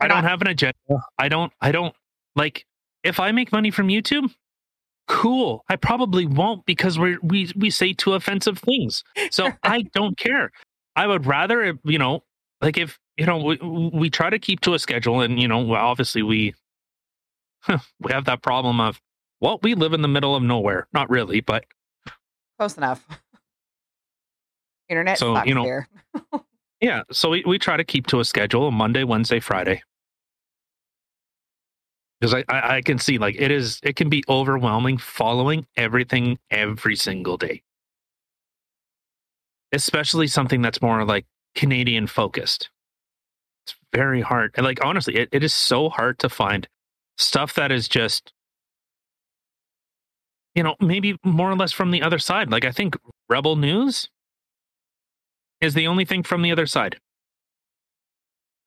We're 0.00 0.06
I 0.06 0.08
don't 0.08 0.22
not- 0.22 0.30
have 0.30 0.40
an 0.42 0.48
agenda. 0.48 0.74
I 1.18 1.28
don't 1.28 1.52
I 1.60 1.72
don't 1.72 1.94
like 2.36 2.64
if 3.02 3.18
I 3.20 3.32
make 3.32 3.52
money 3.52 3.70
from 3.70 3.88
YouTube, 3.88 4.32
cool. 5.08 5.64
I 5.68 5.76
probably 5.76 6.26
won't 6.26 6.64
because 6.66 6.98
we 6.98 7.16
we 7.22 7.50
we 7.56 7.70
say 7.70 7.92
two 7.92 8.14
offensive 8.14 8.58
things. 8.58 9.02
So 9.30 9.48
I 9.62 9.82
don't 9.94 10.16
care. 10.16 10.50
I 10.96 11.06
would 11.06 11.26
rather 11.26 11.78
you 11.84 11.98
know 11.98 12.22
like 12.60 12.78
if 12.78 12.98
you 13.16 13.26
know 13.26 13.38
we, 13.38 13.56
we 13.92 14.10
try 14.10 14.30
to 14.30 14.38
keep 14.38 14.60
to 14.60 14.74
a 14.74 14.78
schedule 14.78 15.20
and 15.20 15.40
you 15.40 15.48
know 15.48 15.74
obviously 15.74 16.22
we 16.22 16.54
we 18.00 18.12
have 18.12 18.24
that 18.26 18.42
problem 18.42 18.80
of 18.80 19.00
well 19.40 19.58
we 19.62 19.74
live 19.74 19.92
in 19.92 20.02
the 20.02 20.08
middle 20.08 20.34
of 20.34 20.42
nowhere. 20.42 20.88
Not 20.92 21.10
really, 21.10 21.40
but 21.40 21.64
close 22.58 22.76
enough. 22.76 23.06
Internet 24.88 25.18
So, 25.18 25.42
you 25.44 25.54
know, 25.54 25.62
here. 25.64 25.88
Yeah, 26.80 27.02
so 27.12 27.30
we, 27.30 27.44
we 27.46 27.58
try 27.58 27.76
to 27.76 27.84
keep 27.84 28.06
to 28.06 28.20
a 28.20 28.24
schedule 28.24 28.70
Monday, 28.70 29.04
Wednesday, 29.04 29.38
Friday. 29.38 29.82
Because 32.18 32.34
I, 32.34 32.44
I, 32.48 32.76
I 32.76 32.82
can 32.82 32.98
see 32.98 33.18
like 33.18 33.36
it 33.38 33.50
is 33.50 33.80
it 33.82 33.96
can 33.96 34.08
be 34.08 34.24
overwhelming 34.28 34.98
following 34.98 35.66
everything 35.76 36.38
every 36.50 36.96
single 36.96 37.36
day. 37.36 37.62
Especially 39.72 40.26
something 40.26 40.62
that's 40.62 40.82
more 40.82 41.04
like 41.04 41.26
Canadian 41.54 42.06
focused. 42.06 42.70
It's 43.64 43.76
very 43.92 44.22
hard. 44.22 44.52
And 44.56 44.64
like 44.64 44.84
honestly, 44.84 45.16
it, 45.16 45.28
it 45.32 45.44
is 45.44 45.52
so 45.52 45.88
hard 45.90 46.18
to 46.20 46.28
find 46.28 46.66
stuff 47.20 47.54
that 47.54 47.70
is 47.70 47.88
just 47.88 48.32
you 50.54 50.62
know, 50.62 50.74
maybe 50.80 51.16
more 51.24 51.50
or 51.50 51.56
less 51.56 51.72
from 51.72 51.90
the 51.90 52.02
other 52.02 52.18
side. 52.18 52.50
Like 52.50 52.64
I 52.64 52.72
think 52.72 52.96
Rebel 53.28 53.56
News 53.56 54.08
is 55.60 55.74
the 55.74 55.86
only 55.86 56.04
thing 56.04 56.22
from 56.22 56.42
the 56.42 56.52
other 56.52 56.66
side. 56.66 56.98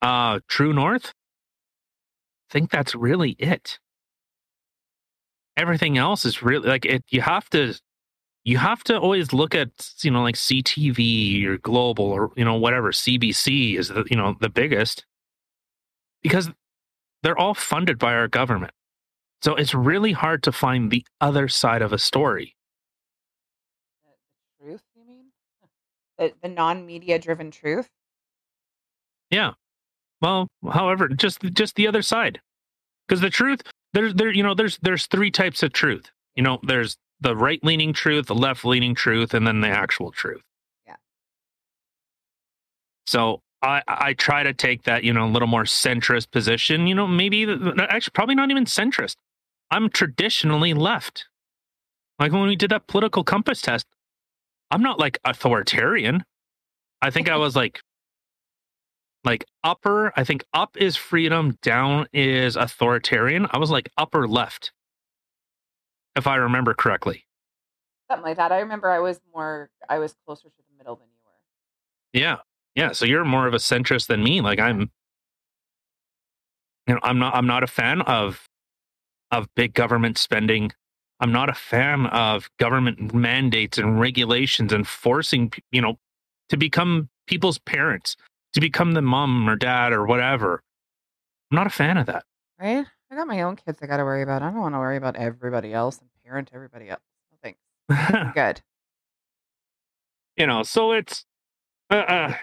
Uh, 0.00 0.40
True 0.48 0.72
North. 0.72 1.12
I 2.50 2.52
think 2.52 2.70
that's 2.70 2.94
really 2.94 3.32
it. 3.32 3.78
Everything 5.56 5.98
else 5.98 6.24
is 6.24 6.42
really 6.42 6.68
like 6.68 6.84
it. 6.84 7.04
You 7.10 7.20
have 7.20 7.48
to, 7.50 7.74
you 8.44 8.58
have 8.58 8.82
to 8.84 8.98
always 8.98 9.32
look 9.32 9.54
at 9.54 9.68
you 10.02 10.10
know 10.10 10.22
like 10.22 10.34
CTV 10.34 11.46
or 11.46 11.58
Global 11.58 12.06
or 12.06 12.32
you 12.36 12.44
know 12.44 12.56
whatever 12.56 12.92
CBC 12.92 13.78
is 13.78 13.88
the 13.88 14.04
you 14.10 14.16
know 14.16 14.36
the 14.40 14.48
biggest 14.48 15.04
because 16.22 16.50
they're 17.24 17.38
all 17.38 17.54
funded 17.54 17.98
by 17.98 18.12
our 18.12 18.28
government. 18.28 18.72
So 19.42 19.54
it's 19.54 19.74
really 19.74 20.12
hard 20.12 20.42
to 20.44 20.52
find 20.52 20.90
the 20.90 21.04
other 21.20 21.48
side 21.48 21.82
of 21.82 21.92
a 21.92 21.98
story. 21.98 22.54
The, 24.04 24.64
truth, 24.64 24.82
you 24.94 25.04
mean? 25.06 25.24
The, 26.18 26.32
the 26.42 26.48
non 26.48 26.86
media 26.86 27.18
driven 27.18 27.50
truth? 27.50 27.88
Yeah. 29.30 29.52
Well, 30.20 30.48
however, 30.70 31.08
just 31.08 31.40
just 31.54 31.74
the 31.74 31.88
other 31.88 32.02
side. 32.02 32.40
Because 33.08 33.20
the 33.20 33.30
truth, 33.30 33.62
there's 33.94 34.14
there, 34.14 34.32
you 34.32 34.42
know, 34.42 34.54
there's 34.54 34.78
there's 34.82 35.06
three 35.06 35.30
types 35.30 35.62
of 35.62 35.72
truth. 35.72 36.10
You 36.36 36.42
know, 36.42 36.58
there's 36.62 36.96
the 37.20 37.34
right 37.34 37.62
leaning 37.64 37.92
truth, 37.92 38.26
the 38.26 38.34
left 38.34 38.64
leaning 38.64 38.94
truth, 38.94 39.34
and 39.34 39.46
then 39.46 39.60
the 39.60 39.68
actual 39.68 40.12
truth. 40.12 40.42
Yeah. 40.86 40.96
So 43.06 43.40
I 43.64 43.82
I 43.88 44.12
try 44.12 44.42
to 44.42 44.52
take 44.52 44.82
that, 44.84 45.04
you 45.04 45.12
know, 45.12 45.24
a 45.24 45.30
little 45.30 45.48
more 45.48 45.64
centrist 45.64 46.30
position. 46.30 46.86
You 46.86 46.94
know, 46.94 47.06
maybe 47.06 47.46
actually 47.88 48.12
probably 48.12 48.34
not 48.34 48.50
even 48.50 48.66
centrist. 48.66 49.16
I'm 49.70 49.88
traditionally 49.88 50.74
left. 50.74 51.26
Like 52.18 52.30
when 52.30 52.46
we 52.46 52.56
did 52.56 52.70
that 52.70 52.86
political 52.86 53.24
compass 53.24 53.60
test, 53.62 53.86
I'm 54.70 54.82
not 54.82 55.00
like 55.00 55.18
authoritarian. 55.24 56.24
I 57.00 57.10
think 57.10 57.28
I 57.28 57.36
was 57.44 57.56
like 57.56 57.80
like 59.24 59.46
upper, 59.64 60.12
I 60.16 60.24
think 60.24 60.44
up 60.52 60.76
is 60.76 60.96
freedom, 60.96 61.56
down 61.62 62.06
is 62.12 62.56
authoritarian. 62.56 63.46
I 63.50 63.58
was 63.58 63.70
like 63.70 63.88
upper 63.96 64.28
left. 64.28 64.72
If 66.14 66.26
I 66.26 66.36
remember 66.36 66.74
correctly. 66.74 67.24
Something 68.10 68.24
like 68.24 68.36
that. 68.36 68.52
I 68.52 68.58
remember 68.60 68.90
I 68.90 68.98
was 68.98 69.18
more 69.32 69.70
I 69.88 69.98
was 69.98 70.14
closer 70.26 70.48
to 70.48 70.54
the 70.56 70.76
middle 70.76 70.96
than 70.96 71.06
you 71.06 71.20
were. 71.24 72.20
Yeah. 72.20 72.36
Yeah, 72.74 72.92
so 72.92 73.04
you're 73.04 73.24
more 73.24 73.46
of 73.46 73.54
a 73.54 73.58
centrist 73.58 74.08
than 74.08 74.22
me. 74.22 74.40
Like 74.40 74.58
I'm 74.58 74.90
you 76.86 76.94
know, 76.94 77.00
I'm 77.02 77.18
not 77.18 77.34
I'm 77.34 77.46
not 77.46 77.62
a 77.62 77.66
fan 77.66 78.02
of 78.02 78.48
of 79.30 79.48
big 79.54 79.74
government 79.74 80.18
spending. 80.18 80.72
I'm 81.20 81.32
not 81.32 81.48
a 81.48 81.54
fan 81.54 82.06
of 82.06 82.50
government 82.58 83.14
mandates 83.14 83.78
and 83.78 83.98
regulations 84.00 84.72
and 84.72 84.86
forcing, 84.86 85.52
you 85.70 85.80
know, 85.80 85.98
to 86.48 86.56
become 86.56 87.08
people's 87.26 87.58
parents, 87.58 88.16
to 88.52 88.60
become 88.60 88.92
the 88.92 89.02
mom 89.02 89.48
or 89.48 89.56
dad 89.56 89.92
or 89.92 90.04
whatever. 90.06 90.60
I'm 91.50 91.56
not 91.56 91.66
a 91.66 91.70
fan 91.70 91.96
of 91.96 92.06
that. 92.06 92.24
Right? 92.60 92.86
I 93.10 93.16
got 93.16 93.26
my 93.26 93.42
own 93.42 93.56
kids 93.56 93.78
I 93.80 93.86
got 93.86 93.98
to 93.98 94.04
worry 94.04 94.22
about. 94.22 94.42
I 94.42 94.50
don't 94.50 94.60
want 94.60 94.74
to 94.74 94.78
worry 94.78 94.96
about 94.96 95.16
everybody 95.16 95.72
else 95.72 95.98
and 95.98 96.08
parent 96.24 96.50
everybody 96.52 96.88
else. 96.88 97.00
No 97.30 97.38
thanks. 97.42 97.60
I'm 97.88 98.32
good. 98.34 98.60
you 100.36 100.46
know, 100.46 100.62
so 100.64 100.92
it's, 100.92 101.24
uh, 101.90 101.94
uh, 101.94 102.34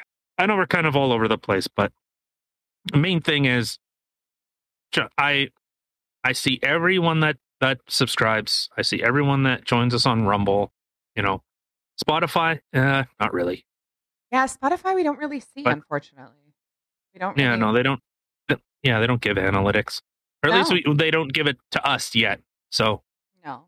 I 0.41 0.47
know 0.47 0.55
we're 0.55 0.65
kind 0.65 0.87
of 0.87 0.95
all 0.95 1.13
over 1.13 1.27
the 1.27 1.37
place, 1.37 1.67
but 1.67 1.91
the 2.91 2.97
main 2.97 3.21
thing 3.21 3.45
is, 3.45 3.77
I, 5.17 5.49
I 6.23 6.31
see 6.33 6.59
everyone 6.63 7.19
that 7.21 7.37
that 7.59 7.79
subscribes. 7.87 8.69
I 8.75 8.81
see 8.81 9.03
everyone 9.03 9.43
that 9.43 9.65
joins 9.65 9.93
us 9.93 10.07
on 10.07 10.25
Rumble. 10.25 10.73
You 11.15 11.21
know, 11.21 11.43
Spotify, 12.03 12.59
uh, 12.73 13.03
not 13.19 13.33
really. 13.33 13.65
Yeah, 14.31 14.45
Spotify 14.45 14.95
we 14.95 15.03
don't 15.03 15.19
really 15.19 15.41
see, 15.41 15.61
But- 15.63 15.73
unfortunately. 15.73 16.55
We 17.13 17.19
don't 17.19 17.37
Yeah, 17.37 17.49
really, 17.49 17.59
no, 17.59 17.73
they 17.73 17.83
don't. 17.83 18.01
Yeah, 18.81 18.99
they 18.99 19.05
don't 19.05 19.21
give 19.21 19.37
analytics, 19.37 20.01
or 20.43 20.49
at 20.49 20.55
least 20.55 20.73
we, 20.73 20.83
they 20.95 21.11
don't 21.11 21.31
give 21.31 21.45
it 21.45 21.57
to 21.71 21.85
us 21.87 22.15
yet. 22.15 22.41
So 22.71 23.03
No. 23.45 23.65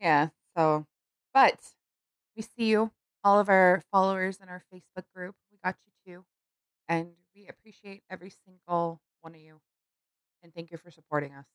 Yeah. 0.00 0.28
So, 0.56 0.86
but 1.32 1.60
we 2.34 2.42
see 2.42 2.64
you, 2.70 2.90
all 3.24 3.38
of 3.38 3.48
our 3.48 3.82
followers 3.90 4.38
in 4.42 4.48
our 4.48 4.62
Facebook 4.72 5.04
group. 5.14 5.34
We 5.50 5.58
got 5.62 5.76
you 5.86 6.14
too. 6.14 6.24
And 6.88 7.08
we 7.34 7.48
appreciate 7.48 8.02
every 8.10 8.32
single 8.44 9.00
one 9.20 9.34
of 9.34 9.40
you. 9.40 9.60
And 10.42 10.52
thank 10.54 10.70
you 10.70 10.78
for 10.78 10.90
supporting 10.90 11.32
us. 11.32 11.46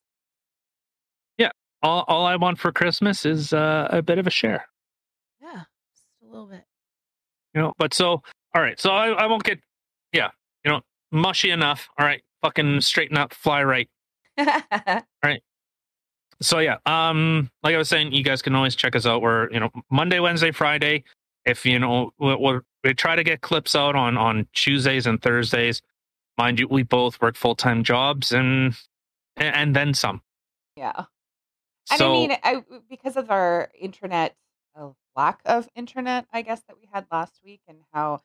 Yeah. 1.37 1.51
All 1.83 2.05
all 2.07 2.25
I 2.25 2.35
want 2.37 2.57
for 2.59 2.71
Christmas 2.71 3.25
is 3.25 3.53
uh, 3.53 3.87
a 3.91 4.01
bit 4.01 4.17
of 4.17 4.27
a 4.27 4.31
share. 4.31 4.65
Yeah. 5.41 5.63
Just 5.91 6.05
a 6.23 6.25
little 6.25 6.47
bit. 6.47 6.63
You 7.53 7.61
know, 7.61 7.73
but 7.77 7.93
so 7.93 8.21
all 8.55 8.61
right, 8.61 8.79
so 8.79 8.91
I, 8.91 9.09
I 9.09 9.25
won't 9.27 9.43
get 9.43 9.59
yeah, 10.13 10.29
you 10.63 10.71
know, 10.71 10.81
mushy 11.11 11.51
enough. 11.51 11.89
All 11.99 12.05
right, 12.05 12.21
fucking 12.41 12.81
straighten 12.81 13.17
up, 13.17 13.33
fly 13.33 13.63
right. 13.63 13.89
All 14.37 15.01
right 15.23 15.41
so 16.41 16.59
yeah, 16.59 16.77
um, 16.85 17.49
like 17.63 17.73
I 17.73 17.77
was 17.77 17.89
saying, 17.89 18.11
you 18.11 18.23
guys 18.23 18.41
can 18.41 18.53
always 18.55 18.75
check 18.75 18.95
us 18.95 19.05
out. 19.05 19.21
We're 19.21 19.51
you 19.51 19.59
know 19.59 19.69
Monday, 19.89 20.19
Wednesday, 20.19 20.51
Friday. 20.51 21.03
If 21.47 21.65
you 21.65 21.79
know, 21.79 22.11
we 22.19 22.35
we 22.35 22.59
we 22.83 22.93
try 22.93 23.15
to 23.15 23.23
get 23.23 23.41
clips 23.41 23.75
out 23.75 23.95
on 23.95 24.17
on 24.17 24.47
Tuesdays 24.53 25.07
and 25.07 25.21
Thursdays. 25.21 25.81
Mind 26.37 26.59
you, 26.59 26.67
we 26.67 26.83
both 26.83 27.19
work 27.21 27.35
full 27.35 27.55
time 27.55 27.83
jobs 27.83 28.31
and 28.31 28.75
and 29.37 29.75
then 29.75 29.93
some. 29.93 30.21
yeah. 30.75 31.05
And 31.89 31.99
So 31.99 32.09
I 32.09 32.13
mean, 32.13 32.37
I, 32.43 32.63
because 32.89 33.15
of 33.15 33.31
our 33.31 33.71
internet, 33.79 34.35
uh, 34.75 34.89
lack 35.15 35.39
of 35.45 35.69
internet, 35.73 36.27
I 36.33 36.41
guess, 36.41 36.61
that 36.67 36.77
we 36.77 36.89
had 36.91 37.07
last 37.09 37.39
week 37.45 37.61
and 37.67 37.77
how 37.93 38.21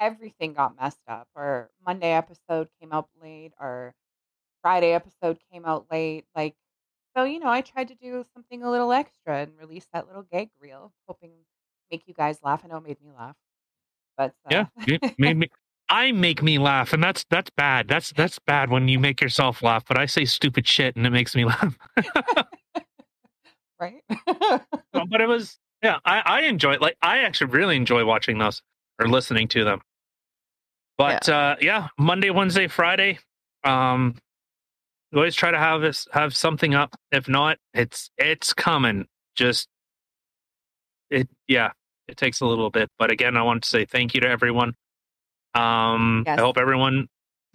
everything 0.00 0.52
got 0.52 0.76
messed 0.76 1.02
up. 1.06 1.28
Our 1.36 1.70
Monday 1.86 2.10
episode 2.12 2.68
came 2.80 2.92
out 2.92 3.08
late, 3.22 3.52
our 3.58 3.94
Friday 4.62 4.92
episode 4.92 5.38
came 5.52 5.64
out 5.64 5.86
late. 5.92 6.24
Like, 6.34 6.56
so, 7.16 7.22
you 7.22 7.38
know, 7.38 7.48
I 7.48 7.60
tried 7.60 7.88
to 7.88 7.94
do 7.94 8.24
something 8.34 8.64
a 8.64 8.70
little 8.70 8.92
extra 8.92 9.42
and 9.42 9.52
release 9.60 9.86
that 9.92 10.08
little 10.08 10.24
gag 10.24 10.50
reel, 10.60 10.92
hoping 11.06 11.30
make 11.90 12.02
you 12.06 12.14
guys 12.14 12.38
laugh. 12.42 12.62
I 12.64 12.68
know 12.68 12.78
it 12.78 12.84
made 12.86 13.00
me 13.02 13.10
laugh. 13.16 13.36
But 14.16 14.34
uh, 14.46 14.50
yeah, 14.50 14.66
it 14.86 15.02
made 15.18 15.36
me. 15.36 15.48
I 15.88 16.12
make 16.12 16.42
me 16.42 16.58
laugh, 16.58 16.92
and 16.92 17.02
that's 17.02 17.24
that's 17.30 17.50
bad. 17.56 17.88
That's 17.88 18.12
that's 18.12 18.38
bad 18.38 18.70
when 18.70 18.88
you 18.88 18.98
make 18.98 19.20
yourself 19.20 19.62
laugh. 19.62 19.84
But 19.86 19.98
I 19.98 20.06
say 20.06 20.24
stupid 20.24 20.66
shit, 20.66 20.96
and 20.96 21.06
it 21.06 21.10
makes 21.10 21.34
me 21.36 21.44
laugh. 21.46 21.76
right? 23.80 24.02
No, 24.94 25.06
but 25.10 25.20
it 25.20 25.26
was 25.28 25.58
yeah 25.84 25.98
I, 26.04 26.22
I 26.24 26.40
enjoy 26.42 26.72
it 26.72 26.80
like 26.80 26.96
i 27.02 27.18
actually 27.18 27.50
really 27.52 27.76
enjoy 27.76 28.04
watching 28.04 28.38
those 28.38 28.62
or 28.98 29.06
listening 29.06 29.46
to 29.48 29.64
them 29.64 29.82
but 30.98 31.28
uh 31.28 31.56
yeah 31.60 31.88
monday 31.98 32.30
wednesday 32.30 32.66
friday 32.66 33.18
um 33.62 34.16
always 35.14 35.34
try 35.36 35.50
to 35.52 35.58
have 35.58 35.80
this 35.80 36.08
have 36.12 36.34
something 36.34 36.74
up 36.74 36.96
if 37.12 37.28
not 37.28 37.58
it's 37.74 38.10
it's 38.18 38.52
coming 38.52 39.06
just 39.36 39.68
it 41.14 41.28
yeah 41.48 41.70
it 42.08 42.16
takes 42.16 42.40
a 42.40 42.46
little 42.46 42.70
bit 42.70 42.90
but 42.98 43.10
again 43.10 43.36
i 43.36 43.42
want 43.42 43.62
to 43.62 43.68
say 43.68 43.84
thank 43.84 44.14
you 44.14 44.20
to 44.20 44.28
everyone. 44.28 44.74
Um 45.54 46.24
Yes. 46.26 46.38
i 46.38 46.42
hope 46.42 46.58
everyone 46.58 47.08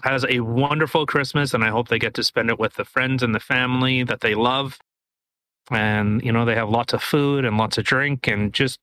has 0.03 0.25
a 0.29 0.39
wonderful 0.39 1.05
christmas 1.05 1.53
and 1.53 1.63
i 1.63 1.69
hope 1.69 1.89
they 1.89 1.99
get 1.99 2.13
to 2.15 2.23
spend 2.23 2.49
it 2.49 2.57
with 2.57 2.75
the 2.75 2.85
friends 2.85 3.21
and 3.21 3.35
the 3.35 3.39
family 3.39 4.03
that 4.03 4.21
they 4.21 4.33
love. 4.35 4.77
And 5.71 6.23
you 6.23 6.31
know 6.31 6.45
they 6.45 6.55
have 6.55 6.69
lots 6.69 6.93
of 6.93 7.03
food 7.03 7.45
and 7.45 7.57
lots 7.57 7.77
of 7.77 7.83
drink 7.83 8.27
and 8.27 8.51
just 8.53 8.79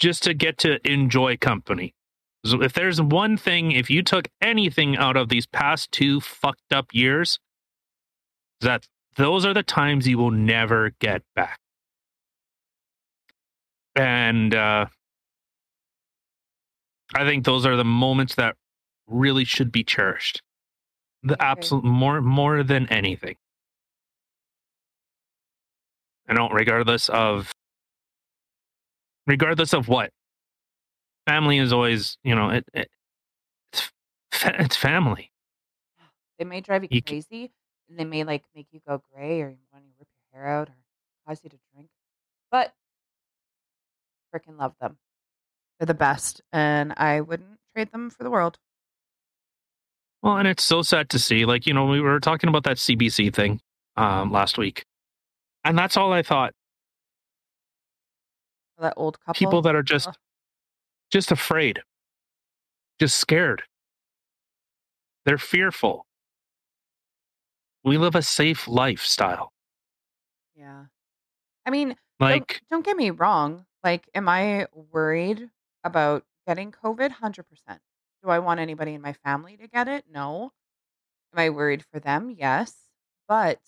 just 0.00 0.22
to 0.24 0.34
get 0.34 0.58
to 0.58 0.78
enjoy 0.90 1.36
company. 1.36 1.94
So 2.44 2.62
if 2.62 2.72
there's 2.72 3.00
one 3.00 3.36
thing 3.36 3.72
if 3.72 3.88
you 3.90 4.02
took 4.02 4.28
anything 4.40 4.96
out 4.96 5.16
of 5.16 5.28
these 5.28 5.46
past 5.46 5.92
two 5.92 6.20
fucked 6.20 6.72
up 6.72 6.86
years 6.92 7.38
that 8.60 8.86
those 9.16 9.44
are 9.44 9.54
the 9.54 9.62
times 9.62 10.08
you 10.08 10.18
will 10.18 10.30
never 10.32 10.92
get 11.00 11.22
back 11.36 11.58
and 13.96 14.54
uh 14.54 14.86
i 17.14 17.24
think 17.24 17.44
those 17.44 17.66
are 17.66 17.76
the 17.76 17.84
moments 17.84 18.34
that 18.36 18.54
really 19.06 19.44
should 19.44 19.72
be 19.72 19.84
cherished 19.84 20.42
the 21.22 21.34
agree. 21.34 21.44
absolute 21.46 21.84
more 21.84 22.20
more 22.20 22.62
than 22.62 22.86
anything 22.88 23.36
I 26.28 26.34
don't, 26.34 26.52
regardless 26.52 27.08
of 27.08 27.52
regardless 29.26 29.72
of 29.72 29.88
what. 29.88 30.10
Family 31.26 31.58
is 31.58 31.72
always, 31.72 32.16
you 32.24 32.34
know, 32.34 32.50
it, 32.50 32.64
it 32.72 32.90
it's 33.72 33.90
fa- 34.32 34.56
it's 34.58 34.76
family. 34.76 35.30
They 36.38 36.44
may 36.44 36.60
drive 36.60 36.82
you 36.84 36.90
You 36.90 37.02
crazy, 37.02 37.50
and 37.88 37.98
they 37.98 38.04
may 38.04 38.24
like 38.24 38.44
make 38.54 38.68
you 38.72 38.80
go 38.86 39.02
gray, 39.12 39.42
or 39.42 39.50
you 39.50 39.58
want 39.72 39.84
to 39.84 39.90
rip 39.98 40.08
your 40.32 40.40
hair 40.42 40.50
out, 40.50 40.68
or 40.68 40.76
cause 41.26 41.40
you 41.42 41.50
to 41.50 41.58
drink. 41.72 41.88
But 42.50 42.74
freaking 44.38 44.58
love 44.58 44.74
them. 44.80 44.96
They're 45.78 45.86
the 45.86 45.94
best, 45.94 46.42
and 46.52 46.92
I 46.96 47.20
wouldn't 47.20 47.58
trade 47.74 47.92
them 47.92 48.10
for 48.10 48.24
the 48.24 48.30
world. 48.30 48.58
Well, 50.22 50.36
and 50.36 50.48
it's 50.48 50.64
so 50.64 50.82
sad 50.82 51.08
to 51.10 51.18
see. 51.18 51.44
Like, 51.44 51.66
you 51.66 51.72
know, 51.74 51.86
we 51.86 52.00
were 52.00 52.18
talking 52.18 52.48
about 52.48 52.64
that 52.64 52.76
CBC 52.76 53.32
thing 53.32 53.60
um, 53.96 54.32
last 54.32 54.58
week, 54.58 54.84
and 55.64 55.78
that's 55.78 55.96
all 55.96 56.12
I 56.12 56.22
thought. 56.22 56.52
That 58.80 58.94
old 58.96 59.18
couple. 59.20 59.34
People 59.34 59.62
that 59.62 59.74
are 59.74 59.82
just 59.82 60.08
just 61.10 61.30
afraid. 61.30 61.80
just 63.00 63.18
scared. 63.18 63.62
They're 65.24 65.38
fearful. 65.38 66.06
We 67.84 67.98
live 67.98 68.14
a 68.14 68.22
safe 68.22 68.66
lifestyle. 68.66 69.52
Yeah. 70.56 70.84
I 71.64 71.70
mean, 71.70 71.88
don't, 71.88 72.30
Like, 72.30 72.60
don't 72.70 72.84
get 72.84 72.96
me 72.96 73.10
wrong. 73.10 73.64
Like, 73.88 74.10
am 74.14 74.28
I 74.28 74.66
worried 74.92 75.48
about 75.82 76.22
getting 76.46 76.72
COVID? 76.72 77.10
100%. 77.22 77.44
Do 78.22 78.28
I 78.28 78.38
want 78.38 78.60
anybody 78.60 78.92
in 78.92 79.00
my 79.00 79.14
family 79.14 79.56
to 79.56 79.66
get 79.66 79.88
it? 79.88 80.04
No. 80.12 80.52
Am 81.32 81.38
I 81.38 81.48
worried 81.48 81.86
for 81.90 81.98
them? 81.98 82.28
Yes. 82.28 82.74
But 83.28 83.60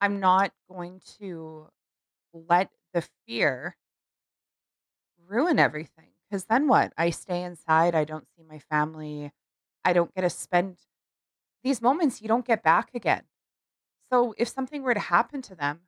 I'm 0.00 0.18
not 0.18 0.50
going 0.68 1.00
to 1.20 1.68
let 2.32 2.70
the 2.92 3.04
fear 3.24 3.76
ruin 5.28 5.60
everything. 5.60 6.10
Because 6.28 6.46
then 6.46 6.66
what? 6.66 6.92
I 6.98 7.10
stay 7.10 7.44
inside. 7.44 7.94
I 7.94 8.02
don't 8.02 8.26
see 8.36 8.42
my 8.42 8.58
family. 8.58 9.30
I 9.84 9.92
don't 9.92 10.12
get 10.12 10.22
to 10.22 10.30
spend 10.30 10.78
these 11.62 11.80
moments 11.80 12.20
you 12.20 12.26
don't 12.26 12.44
get 12.44 12.64
back 12.64 12.96
again. 12.96 13.22
So 14.12 14.34
if 14.38 14.48
something 14.48 14.82
were 14.82 14.94
to 14.94 14.98
happen 14.98 15.40
to 15.42 15.54
them, 15.54 15.82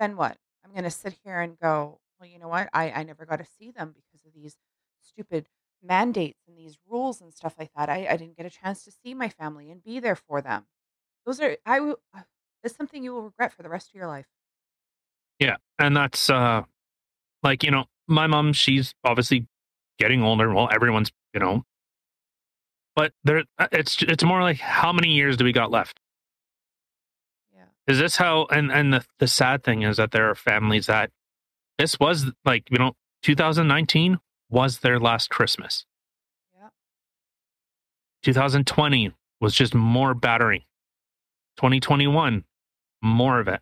then 0.00 0.16
what? 0.16 0.38
I'm 0.64 0.72
going 0.72 0.84
to 0.84 0.90
sit 0.90 1.18
here 1.22 1.40
and 1.42 1.58
go, 1.58 2.00
well, 2.20 2.28
you 2.28 2.38
know 2.38 2.48
what? 2.48 2.68
I, 2.72 2.90
I 2.90 3.02
never 3.04 3.26
got 3.26 3.36
to 3.38 3.46
see 3.58 3.70
them 3.70 3.94
because 3.94 4.24
of 4.26 4.32
these 4.34 4.56
stupid 5.02 5.48
mandates 5.82 6.40
and 6.48 6.56
these 6.58 6.78
rules 6.88 7.20
and 7.20 7.32
stuff 7.32 7.54
like 7.58 7.70
that. 7.76 7.88
I, 7.88 8.06
I 8.10 8.16
didn't 8.16 8.36
get 8.36 8.46
a 8.46 8.50
chance 8.50 8.84
to 8.84 8.92
see 8.92 9.14
my 9.14 9.28
family 9.28 9.70
and 9.70 9.82
be 9.84 10.00
there 10.00 10.16
for 10.16 10.40
them. 10.42 10.66
Those 11.26 11.40
are, 11.40 11.56
I 11.66 11.80
will, 11.80 12.00
it's 12.64 12.76
something 12.76 13.04
you 13.04 13.12
will 13.14 13.22
regret 13.22 13.52
for 13.52 13.62
the 13.62 13.68
rest 13.68 13.88
of 13.90 13.94
your 13.94 14.06
life. 14.08 14.26
yeah. 15.38 15.56
And 15.78 15.96
that's 15.96 16.30
uh 16.30 16.62
like, 17.42 17.62
you 17.62 17.70
know, 17.70 17.84
my 18.08 18.26
mom, 18.26 18.52
she's 18.52 18.94
obviously 19.04 19.46
getting 19.98 20.22
older. 20.22 20.52
Well, 20.52 20.68
everyone's, 20.72 21.10
you 21.34 21.40
know, 21.40 21.64
but 22.96 23.12
there 23.24 23.44
uh, 23.58 23.68
it's 23.72 24.02
it's 24.02 24.24
more 24.24 24.42
like 24.42 24.58
how 24.58 24.92
many 24.92 25.10
years 25.10 25.36
do 25.36 25.44
we 25.44 25.52
got 25.52 25.70
left? 25.70 26.00
Yeah. 27.54 27.64
Is 27.86 27.98
this 27.98 28.16
how 28.16 28.46
and 28.50 28.72
and 28.72 28.92
the, 28.94 29.04
the 29.18 29.28
sad 29.28 29.64
thing 29.64 29.82
is 29.82 29.96
that 29.98 30.12
there 30.12 30.30
are 30.30 30.34
families 30.34 30.86
that 30.86 31.10
this 31.78 31.98
was 31.98 32.26
like, 32.44 32.64
you 32.70 32.78
know, 32.78 32.92
2019 33.22 34.18
was 34.50 34.78
their 34.78 34.98
last 34.98 35.30
Christmas. 35.30 35.84
Yeah. 36.54 36.68
2020 38.22 39.12
was 39.40 39.54
just 39.54 39.74
more 39.74 40.14
battering. 40.14 40.62
2021, 41.56 42.44
more 43.02 43.40
of 43.40 43.48
it. 43.48 43.60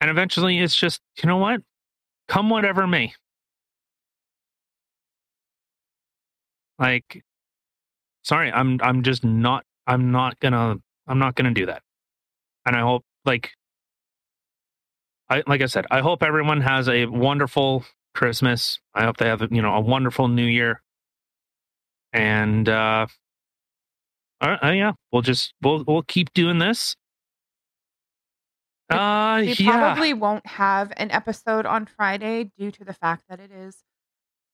And 0.00 0.10
eventually 0.10 0.58
it's 0.58 0.76
just, 0.76 1.00
you 1.22 1.28
know 1.28 1.36
what? 1.36 1.60
Come 2.28 2.50
whatever 2.50 2.86
may. 2.86 3.12
Like 6.78 7.22
sorry, 8.22 8.50
I'm 8.50 8.80
I'm 8.82 9.02
just 9.02 9.24
not 9.24 9.64
I'm 9.86 10.10
not 10.10 10.38
gonna 10.40 10.76
I'm 11.06 11.18
not 11.18 11.34
gonna 11.34 11.52
do 11.52 11.66
that. 11.66 11.82
And 12.66 12.76
I 12.76 12.80
hope 12.80 13.04
like 13.24 13.52
I 15.28 15.42
like 15.46 15.62
I 15.62 15.66
said, 15.66 15.86
I 15.90 16.00
hope 16.00 16.22
everyone 16.22 16.60
has 16.60 16.88
a 16.88 17.06
wonderful 17.06 17.84
Christmas. 18.14 18.80
I 18.94 19.04
hope 19.04 19.16
they 19.16 19.26
have 19.26 19.40
you 19.50 19.62
know 19.62 19.74
a 19.74 19.80
wonderful 19.80 20.28
New 20.28 20.46
Year. 20.46 20.82
And 22.12 22.68
uh, 22.68 23.06
uh, 24.40 24.56
yeah, 24.62 24.92
we'll 25.10 25.22
just 25.22 25.54
we'll 25.62 25.84
we'll 25.86 26.02
keep 26.02 26.32
doing 26.34 26.58
this. 26.58 26.96
Uh, 28.90 29.38
We 29.40 29.54
yeah, 29.54 29.94
probably 29.94 30.12
won't 30.12 30.46
have 30.46 30.92
an 30.96 31.10
episode 31.10 31.64
on 31.64 31.86
Friday 31.86 32.50
due 32.58 32.70
to 32.72 32.84
the 32.84 32.92
fact 32.92 33.24
that 33.28 33.40
it 33.40 33.50
is, 33.50 33.84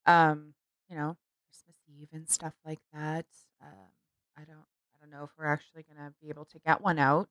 um, 0.07 0.55
you 0.89 0.97
know, 0.97 1.17
Christmas 1.49 1.77
Eve 1.89 2.09
and 2.13 2.29
stuff 2.29 2.55
like 2.65 2.79
that. 2.93 3.27
Um, 3.61 3.89
I 4.37 4.45
don't, 4.45 4.59
I 4.59 5.01
don't 5.01 5.11
know 5.11 5.25
if 5.25 5.31
we're 5.37 5.47
actually 5.47 5.85
gonna 5.93 6.13
be 6.23 6.29
able 6.29 6.45
to 6.47 6.59
get 6.61 6.81
one 6.81 6.99
out. 7.01 7.29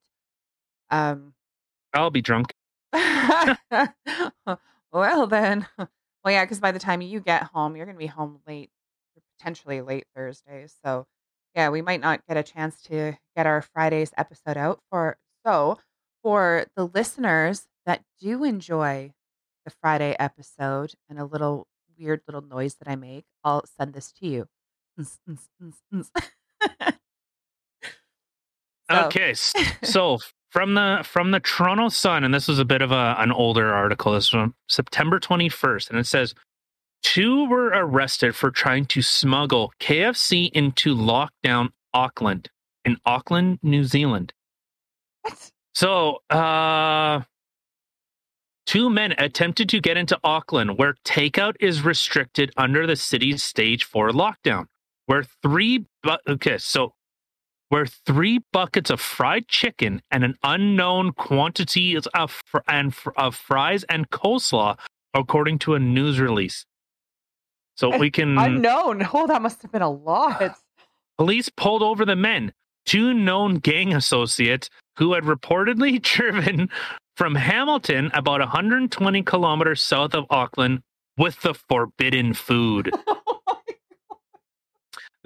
Um, 0.89 1.33
I'll 1.93 2.09
be 2.09 2.21
drunk. 2.21 2.53
well 4.91 5.27
then, 5.27 5.67
well 5.77 5.87
yeah, 6.25 6.43
because 6.43 6.59
by 6.59 6.71
the 6.71 6.79
time 6.79 7.01
you 7.01 7.19
get 7.19 7.43
home, 7.43 7.75
you're 7.75 7.85
gonna 7.85 7.97
be 7.97 8.07
home 8.07 8.39
late, 8.47 8.69
potentially 9.37 9.81
late 9.81 10.05
Thursday. 10.15 10.67
So 10.83 11.05
yeah, 11.55 11.69
we 11.69 11.81
might 11.81 12.01
not 12.01 12.25
get 12.27 12.37
a 12.37 12.43
chance 12.43 12.81
to 12.83 13.17
get 13.35 13.45
our 13.47 13.61
Friday's 13.61 14.11
episode 14.17 14.57
out 14.57 14.79
for 14.89 15.17
so 15.45 15.79
for 16.23 16.65
the 16.75 16.85
listeners 16.87 17.67
that 17.85 18.03
do 18.19 18.43
enjoy 18.43 19.13
the 19.65 19.71
Friday 19.81 20.15
episode 20.19 20.93
and 21.09 21.19
a 21.19 21.25
little 21.25 21.67
weird 21.97 22.21
little 22.27 22.41
noise 22.41 22.75
that 22.75 22.87
I 22.87 22.95
make, 22.95 23.25
I'll 23.43 23.65
send 23.65 23.93
this 23.93 24.11
to 24.13 24.27
you. 24.27 24.47
So- 28.89 29.07
Okay, 29.07 29.33
so 29.83 30.17
from 30.49 30.73
the 30.73 31.01
from 31.03 31.31
the 31.31 31.39
Toronto 31.39 31.89
Sun, 31.89 32.23
and 32.23 32.33
this 32.33 32.47
was 32.47 32.59
a 32.59 32.65
bit 32.65 32.81
of 32.81 32.91
a 32.91 33.15
an 33.19 33.31
older 33.31 33.73
article. 33.73 34.13
This 34.13 34.25
is 34.25 34.29
from 34.29 34.55
September 34.67 35.19
twenty 35.19 35.49
first, 35.49 35.89
and 35.89 35.99
it 35.99 36.05
says 36.05 36.33
two 37.03 37.47
were 37.47 37.67
arrested 37.67 38.35
for 38.35 38.51
trying 38.51 38.85
to 38.85 39.01
smuggle 39.01 39.71
KFC 39.79 40.49
into 40.51 40.95
lockdown 40.95 41.69
Auckland 41.93 42.49
in 42.85 42.97
Auckland, 43.05 43.59
New 43.61 43.83
Zealand. 43.83 44.33
What? 45.21 45.51
So, 45.75 46.21
uh, 46.29 47.21
two 48.65 48.89
men 48.89 49.13
attempted 49.17 49.69
to 49.69 49.79
get 49.79 49.97
into 49.97 50.17
Auckland, 50.23 50.77
where 50.77 50.95
takeout 51.05 51.55
is 51.59 51.83
restricted 51.83 52.51
under 52.57 52.87
the 52.87 52.95
city's 52.95 53.43
stage 53.43 53.83
four 53.83 54.09
lockdown. 54.09 54.65
Where 55.05 55.23
three, 55.43 55.85
bu- 56.03 56.17
okay, 56.27 56.57
so 56.57 56.93
where 57.69 57.85
three 57.85 58.39
buckets 58.53 58.89
of 58.89 59.01
fried 59.01 59.47
chicken 59.47 60.01
and 60.09 60.23
an 60.23 60.35
unknown 60.43 61.11
quantity 61.11 61.97
of 61.97 62.31
fr- 62.45 62.57
and 62.67 62.95
fr- 62.95 63.11
of 63.17 63.35
fries 63.35 63.83
and 63.85 64.09
coleslaw, 64.09 64.77
according 65.13 65.59
to 65.59 65.75
a 65.75 65.79
news 65.79 66.19
release. 66.19 66.65
So 67.75 67.97
we 67.97 68.09
can 68.09 68.37
Unknown. 68.37 69.07
Oh, 69.13 69.27
that 69.27 69.41
must 69.41 69.61
have 69.61 69.71
been 69.71 69.81
a 69.81 69.89
lot. 69.91 70.57
Police 71.17 71.49
pulled 71.49 71.83
over 71.83 72.05
the 72.05 72.15
men, 72.15 72.53
two 72.85 73.13
known 73.13 73.55
gang 73.55 73.93
associates 73.93 74.69
who 74.97 75.13
had 75.13 75.23
reportedly 75.23 76.01
driven 76.01 76.69
from 77.15 77.35
Hamilton 77.35 78.11
about 78.13 78.39
120 78.39 79.23
kilometers 79.23 79.81
south 79.81 80.13
of 80.13 80.25
Auckland 80.29 80.81
with 81.17 81.41
the 81.41 81.53
forbidden 81.53 82.33
food. 82.33 82.91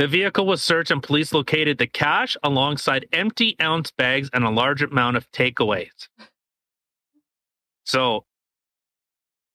The 0.01 0.07
vehicle 0.07 0.47
was 0.47 0.63
searched 0.63 0.89
and 0.89 1.03
police 1.03 1.31
located 1.31 1.77
the 1.77 1.85
cash 1.85 2.35
alongside 2.41 3.05
empty 3.13 3.55
ounce 3.61 3.91
bags 3.91 4.31
and 4.33 4.43
a 4.43 4.49
large 4.49 4.81
amount 4.81 5.15
of 5.15 5.31
takeaways. 5.31 6.07
So 7.85 8.25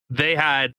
they 0.08 0.36
had 0.36 0.72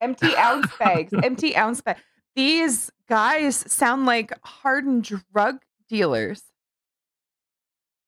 empty 0.00 0.34
ounce 0.34 0.66
bags. 0.80 1.12
empty 1.22 1.56
ounce 1.56 1.80
bags. 1.80 2.00
These 2.34 2.90
guys 3.08 3.54
sound 3.72 4.04
like 4.04 4.32
hardened 4.42 5.04
drug 5.32 5.58
dealers. 5.88 6.42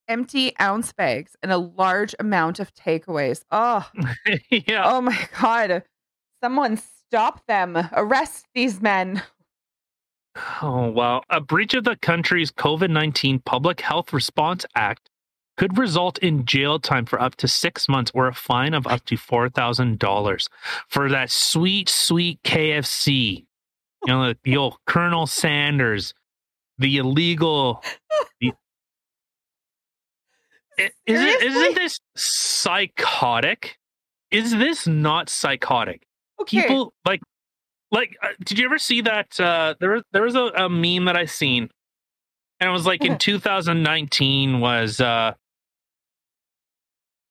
Empty 0.08 0.58
ounce 0.60 0.92
bags 0.92 1.36
and 1.40 1.52
a 1.52 1.58
large 1.58 2.16
amount 2.18 2.58
of 2.58 2.74
takeaways. 2.74 3.44
Oh, 3.52 3.88
yeah, 4.50 4.82
oh 4.84 5.02
my 5.02 5.28
God. 5.40 5.84
Someone 6.42 6.76
stop 6.76 7.46
them. 7.46 7.78
Arrest 7.92 8.46
these 8.56 8.82
men. 8.82 9.22
Oh, 10.62 10.90
wow. 10.90 11.22
A 11.31 11.40
breach 11.40 11.75
of 11.75 11.85
the 11.85 11.96
country's 11.96 12.51
COVID 12.51 12.90
19 12.90 13.40
Public 13.40 13.81
Health 13.81 14.12
Response 14.12 14.64
Act 14.75 15.11
could 15.57 15.79
result 15.79 16.18
in 16.18 16.44
jail 16.44 16.79
time 16.79 17.07
for 17.07 17.20
up 17.20 17.37
to 17.37 17.49
six 17.49 17.88
months 17.88 18.11
or 18.14 18.27
a 18.27 18.35
fine 18.35 18.75
of 18.75 18.87
up 18.87 19.05
to 19.07 19.16
$4,000 19.16 20.49
for 20.88 21.09
that 21.09 21.31
sweet, 21.31 21.88
sweet 21.88 22.42
KFC. 22.42 23.46
You 24.05 24.12
know, 24.12 24.35
the, 24.44 24.57
old 24.57 24.77
Colonel 24.87 25.27
Sanders, 25.27 26.14
the 26.79 26.99
illegal. 26.99 27.83
The, 28.40 28.53
is 31.07 31.22
it, 31.22 31.42
isn't 31.42 31.75
this 31.75 31.99
psychotic? 32.16 33.79
Is 34.31 34.51
this 34.51 34.87
not 34.87 35.31
psychotic? 35.31 36.03
Okay. 36.38 36.61
people 36.61 36.92
like 37.07 37.22
like 37.96 38.16
uh, 38.22 38.28
did 38.44 38.59
you 38.59 38.64
ever 38.66 38.78
see 38.78 39.00
that 39.00 39.38
uh 39.40 39.74
there 39.80 39.90
was 39.90 40.02
there 40.12 40.22
was 40.22 40.35
a, 40.35 40.44
a 40.64 40.68
meme 40.68 41.06
that 41.06 41.16
i 41.16 41.24
seen 41.24 41.68
and 42.61 42.68
it 42.68 42.72
was 42.72 42.87
like 42.87 43.04
in 43.04 43.16
2019 43.18 44.61
was 44.61 45.00
uh 45.00 45.32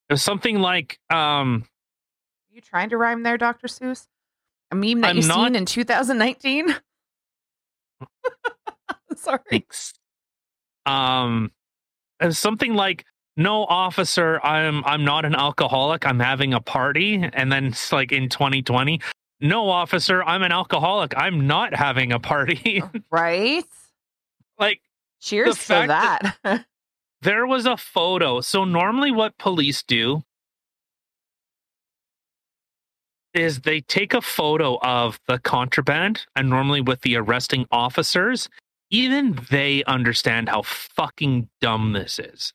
it 0.09 0.13
was 0.13 0.23
something 0.23 0.59
like 0.59 0.97
um 1.09 1.65
you 2.51 2.61
trying 2.61 2.89
to 2.89 2.95
rhyme 2.97 3.21
there, 3.23 3.37
Dr. 3.37 3.67
Seuss? 3.67 4.07
A 4.71 4.75
meme 4.75 5.01
that 5.01 5.09
I'm 5.09 5.17
you 5.17 5.27
not- 5.27 5.47
seen 5.47 5.55
in 5.55 5.65
2019? 5.65 6.73
Sorry. 9.15 9.39
thanks 9.49 9.93
um 10.85 11.51
it 12.21 12.25
was 12.27 12.37
something 12.39 12.73
like 12.75 13.05
no 13.37 13.63
officer 13.65 14.39
i'm 14.43 14.83
i'm 14.85 15.03
not 15.03 15.25
an 15.25 15.33
alcoholic 15.35 16.05
i'm 16.05 16.19
having 16.19 16.53
a 16.53 16.59
party 16.59 17.27
and 17.33 17.51
then 17.51 17.65
it's 17.67 17.91
like 17.91 18.11
in 18.11 18.29
2020 18.29 18.99
no, 19.47 19.69
officer, 19.69 20.23
I'm 20.23 20.43
an 20.43 20.51
alcoholic. 20.51 21.13
I'm 21.15 21.47
not 21.47 21.73
having 21.75 22.11
a 22.11 22.19
party. 22.19 22.81
Right? 23.11 23.63
like, 24.59 24.81
Cheers 25.21 25.55
to 25.55 25.61
fact 25.61 25.87
that. 25.87 26.35
that- 26.43 26.65
there 27.21 27.45
was 27.47 27.65
a 27.65 27.77
photo. 27.77 28.41
So, 28.41 28.63
normally, 28.65 29.11
what 29.11 29.37
police 29.37 29.83
do 29.83 30.23
is 33.33 33.61
they 33.61 33.81
take 33.81 34.13
a 34.13 34.21
photo 34.21 34.77
of 34.81 35.19
the 35.27 35.37
contraband, 35.39 36.25
and 36.35 36.49
normally 36.49 36.81
with 36.81 37.01
the 37.01 37.17
arresting 37.17 37.65
officers, 37.71 38.49
even 38.89 39.37
they 39.51 39.83
understand 39.85 40.47
how 40.47 40.61
fucking 40.61 41.49
dumb 41.59 41.91
this 41.93 42.17
is. 42.17 42.53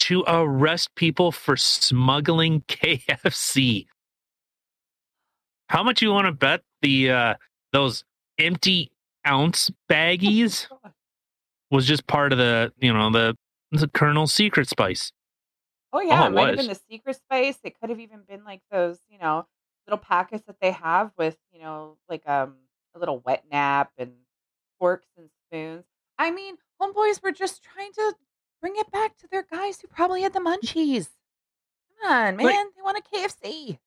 To 0.00 0.24
arrest 0.26 0.94
people 0.94 1.32
for 1.32 1.56
smuggling 1.56 2.60
KFC. 2.68 3.86
How 5.68 5.82
much 5.82 6.02
you 6.02 6.10
want 6.10 6.26
to 6.26 6.32
bet 6.32 6.62
the 6.82 7.10
uh 7.10 7.34
those 7.72 8.04
empty 8.38 8.90
ounce 9.26 9.70
baggies 9.90 10.66
was 11.70 11.86
just 11.86 12.06
part 12.06 12.32
of 12.32 12.38
the 12.38 12.72
you 12.80 12.92
know 12.92 13.10
the 13.10 13.36
the 13.72 13.88
Colonel's 13.88 14.32
secret 14.32 14.68
spice. 14.68 15.12
Oh 15.92 16.00
yeah, 16.00 16.22
Oh, 16.22 16.26
it 16.26 16.28
it 16.28 16.32
might 16.34 16.46
have 16.48 16.56
been 16.56 16.66
the 16.68 16.80
secret 16.90 17.16
space. 17.16 17.58
It 17.64 17.78
could 17.80 17.90
have 17.90 18.00
even 18.00 18.20
been 18.28 18.44
like 18.44 18.60
those, 18.70 18.98
you 19.08 19.18
know, 19.18 19.46
little 19.86 19.98
packets 19.98 20.44
that 20.46 20.56
they 20.60 20.70
have 20.72 21.12
with, 21.18 21.36
you 21.52 21.60
know, 21.60 21.96
like 22.08 22.26
um 22.28 22.54
a 22.94 22.98
little 22.98 23.20
wet 23.20 23.44
nap 23.50 23.90
and 23.98 24.12
forks 24.78 25.08
and 25.16 25.28
spoons. 25.46 25.84
I 26.18 26.30
mean, 26.30 26.56
homeboys 26.80 27.22
were 27.22 27.32
just 27.32 27.62
trying 27.62 27.92
to 27.92 28.14
bring 28.60 28.74
it 28.76 28.90
back 28.90 29.16
to 29.18 29.28
their 29.30 29.44
guys 29.50 29.80
who 29.80 29.88
probably 29.88 30.22
had 30.22 30.32
the 30.32 30.40
munchies. 30.40 31.08
Come 32.02 32.10
on, 32.12 32.36
man. 32.36 32.46
Like- 32.46 32.54
they 32.76 32.82
want 32.82 32.98
a 32.98 33.16
KFC. 33.16 33.78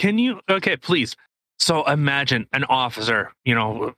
Can 0.00 0.16
you 0.16 0.40
okay, 0.48 0.78
please? 0.78 1.14
So 1.58 1.84
imagine 1.84 2.46
an 2.54 2.64
officer, 2.64 3.34
you 3.44 3.54
know, 3.54 3.92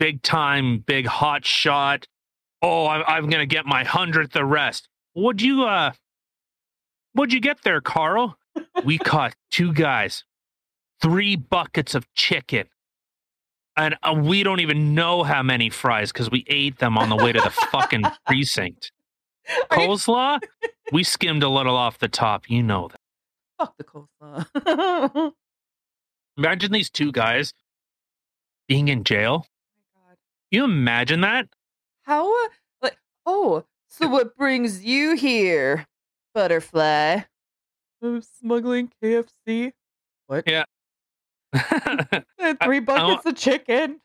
big 0.00 0.20
time, 0.22 0.80
big 0.80 1.06
hot 1.06 1.44
shot. 1.44 2.08
Oh, 2.60 2.88
I'm, 2.88 3.04
I'm 3.06 3.30
gonna 3.30 3.46
get 3.46 3.66
my 3.66 3.84
hundredth 3.84 4.34
arrest. 4.34 4.88
Would 5.14 5.40
you 5.40 5.62
uh? 5.64 5.92
Would 7.14 7.32
you 7.32 7.38
get 7.38 7.62
there, 7.62 7.80
Carl? 7.80 8.36
we 8.84 8.98
caught 9.12 9.36
two 9.52 9.72
guys, 9.72 10.24
three 11.00 11.36
buckets 11.36 11.94
of 11.94 12.12
chicken, 12.14 12.66
and 13.76 13.94
uh, 14.02 14.12
we 14.12 14.42
don't 14.42 14.58
even 14.58 14.92
know 14.92 15.22
how 15.22 15.44
many 15.44 15.70
fries 15.70 16.10
because 16.10 16.32
we 16.32 16.44
ate 16.48 16.80
them 16.80 16.98
on 16.98 17.10
the 17.10 17.16
way 17.16 17.30
to 17.30 17.40
the 17.40 17.50
fucking 17.50 18.02
precinct. 18.26 18.90
Are 19.70 19.80
you- 19.80 19.88
Coleslaw, 19.88 20.40
we 20.90 21.04
skimmed 21.04 21.44
a 21.44 21.48
little 21.48 21.76
off 21.76 21.98
the 22.00 22.08
top. 22.08 22.50
You 22.50 22.64
know 22.64 22.88
that. 22.88 22.95
Fuck 23.58 23.76
the 23.78 23.84
coleslaw. 23.84 24.46
oh 24.66 25.32
Imagine 26.36 26.72
these 26.72 26.90
two 26.90 27.12
guys 27.12 27.54
being 28.68 28.88
in 28.88 29.04
jail. 29.04 29.46
my 29.94 30.08
god. 30.10 30.16
You 30.50 30.64
imagine 30.64 31.22
that? 31.22 31.48
How 32.02 32.30
like 32.82 32.98
oh, 33.24 33.64
so 33.88 34.08
what 34.08 34.36
brings 34.36 34.84
you 34.84 35.16
here, 35.16 35.86
butterfly? 36.34 37.20
I'm 38.02 38.22
smuggling 38.22 38.90
KFC. 39.02 39.72
What? 40.26 40.44
Yeah. 40.46 40.64
Three 42.62 42.80
buckets 42.80 43.24
of 43.24 43.34
chicken. 43.36 44.00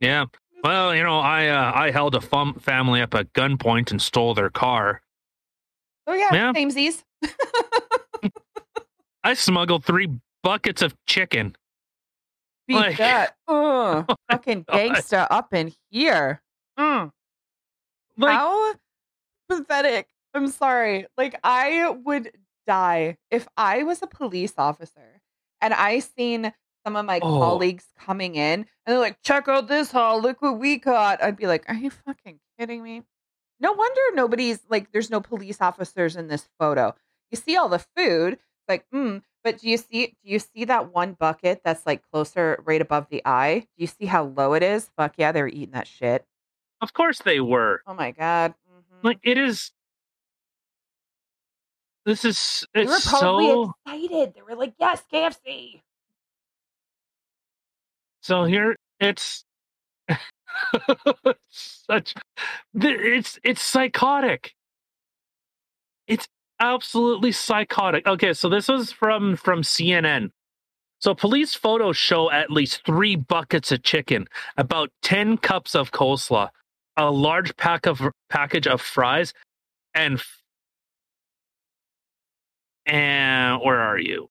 yeah. 0.00 0.26
Well, 0.62 0.94
you 0.94 1.02
know, 1.02 1.18
I 1.18 1.48
uh, 1.48 1.72
I 1.74 1.90
held 1.90 2.14
a 2.14 2.20
fam- 2.20 2.54
family 2.60 3.00
up 3.00 3.14
at 3.14 3.32
gunpoint 3.32 3.90
and 3.90 4.00
stole 4.00 4.34
their 4.34 4.50
car. 4.50 5.02
Oh 6.10 6.14
yeah, 6.14 6.28
Yeah. 6.34 6.52
samesies. 6.52 7.02
I 9.22 9.34
smuggled 9.34 9.84
three 9.84 10.08
buckets 10.42 10.82
of 10.82 10.94
chicken. 11.06 11.54
Beat 12.66 12.74
Like- 12.76 12.96
that. 12.96 13.36
Uh, 13.46 14.04
fucking 14.30 14.64
gangsta 14.64 15.26
up 15.30 15.52
in 15.54 15.72
here. 15.90 16.40
Mm. 16.78 17.12
Like, 18.16 18.36
How 18.36 18.74
pathetic. 19.48 20.08
I'm 20.34 20.48
sorry. 20.48 21.06
Like 21.16 21.38
I 21.44 21.90
would 21.90 22.32
die 22.66 23.18
if 23.30 23.46
I 23.56 23.82
was 23.82 24.02
a 24.02 24.06
police 24.06 24.54
officer 24.58 25.20
and 25.60 25.74
I 25.74 25.98
seen 26.00 26.52
some 26.86 26.96
of 26.96 27.04
my 27.04 27.18
Oh. 27.22 27.38
colleagues 27.38 27.84
coming 27.98 28.36
in 28.36 28.60
and 28.60 28.66
they're 28.86 28.98
like, 28.98 29.20
check 29.22 29.48
out 29.48 29.68
this 29.68 29.90
haul, 29.92 30.20
look 30.22 30.40
what 30.40 30.58
we 30.58 30.78
got. 30.78 31.22
I'd 31.22 31.36
be 31.36 31.46
like, 31.46 31.64
Are 31.68 31.74
you 31.74 31.90
fucking 31.90 32.40
kidding 32.58 32.82
me? 32.82 33.02
No 33.60 33.72
wonder 33.72 34.00
nobody's 34.14 34.60
like 34.68 34.90
there's 34.92 35.10
no 35.10 35.20
police 35.20 35.60
officers 35.60 36.16
in 36.16 36.28
this 36.28 36.48
photo. 36.58 36.94
You 37.30 37.36
see 37.36 37.56
all 37.56 37.68
the 37.68 37.84
food, 37.96 38.38
like, 38.68 38.86
mm, 38.92 39.22
but 39.44 39.58
do 39.58 39.68
you 39.68 39.76
see 39.76 40.06
do 40.24 40.30
you 40.30 40.38
see 40.38 40.64
that 40.64 40.92
one 40.92 41.12
bucket 41.12 41.60
that's 41.64 41.86
like 41.86 42.02
closer 42.10 42.62
right 42.64 42.80
above 42.80 43.08
the 43.10 43.22
eye? 43.24 43.60
Do 43.76 43.82
you 43.82 43.86
see 43.86 44.06
how 44.06 44.24
low 44.24 44.54
it 44.54 44.62
is? 44.62 44.90
Fuck 44.96 45.14
yeah, 45.18 45.32
they 45.32 45.42
were 45.42 45.48
eating 45.48 45.72
that 45.72 45.86
shit. 45.86 46.24
of 46.80 46.92
course 46.94 47.18
they 47.20 47.40
were. 47.40 47.82
Oh 47.86 47.94
my 47.94 48.10
god. 48.12 48.54
Mhm. 48.70 49.04
Like 49.04 49.18
it 49.22 49.36
is. 49.36 49.72
This 52.06 52.24
is 52.24 52.66
They 52.72 52.86
were 52.86 52.94
it's 52.96 53.06
probably 53.08 53.46
so 53.48 53.74
excited. 53.86 54.34
They 54.34 54.42
were 54.42 54.54
like, 54.56 54.72
"Yes, 54.78 55.02
KFC." 55.12 55.82
so 58.22 58.44
here 58.44 58.76
it's 58.98 59.44
such 61.48 62.14
it's 62.74 63.38
it's 63.42 63.62
psychotic. 63.62 64.54
It's 66.06 66.26
absolutely 66.60 67.32
psychotic. 67.32 68.06
Okay 68.06 68.32
so 68.32 68.48
this 68.48 68.68
was 68.68 68.92
from 68.92 69.36
from 69.36 69.62
cnn 69.62 70.30
so 71.00 71.14
police 71.14 71.54
photos 71.54 71.96
show 71.96 72.30
at 72.30 72.50
least 72.50 72.84
three 72.84 73.16
buckets 73.16 73.72
of 73.72 73.82
chicken 73.82 74.26
about 74.56 74.90
10 75.02 75.38
cups 75.38 75.74
of 75.74 75.90
coleslaw 75.90 76.48
a 76.96 77.10
large 77.10 77.56
pack 77.56 77.86
of 77.86 78.00
package 78.28 78.66
of 78.66 78.80
fries 78.80 79.32
and 79.94 80.22
and 82.86 83.60
where 83.62 83.80
are 83.80 83.98
you 83.98 84.28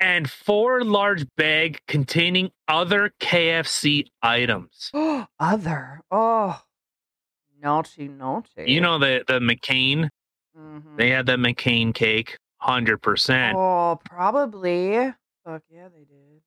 and 0.00 0.28
four 0.30 0.82
large 0.84 1.24
bag 1.36 1.80
containing 1.88 2.50
other 2.68 3.12
KFC 3.20 4.06
items. 4.22 4.90
Other. 5.40 6.00
Oh, 6.10 6.60
naughty, 7.62 8.08
naughty. 8.08 8.64
You 8.66 8.80
know 8.80 8.98
the 8.98 9.24
the 9.26 9.38
McCain. 9.40 10.08
Mhm. 10.56 10.96
They 10.96 11.10
had 11.10 11.26
the 11.26 11.36
McCain 11.36 11.94
cake, 11.94 12.38
hundred 12.58 12.98
percent. 13.02 13.56
Oh, 13.56 13.98
probably. 14.04 15.12
Fuck 15.44 15.62
yeah, 15.70 15.88
they 15.88 16.04
did. 16.04 16.42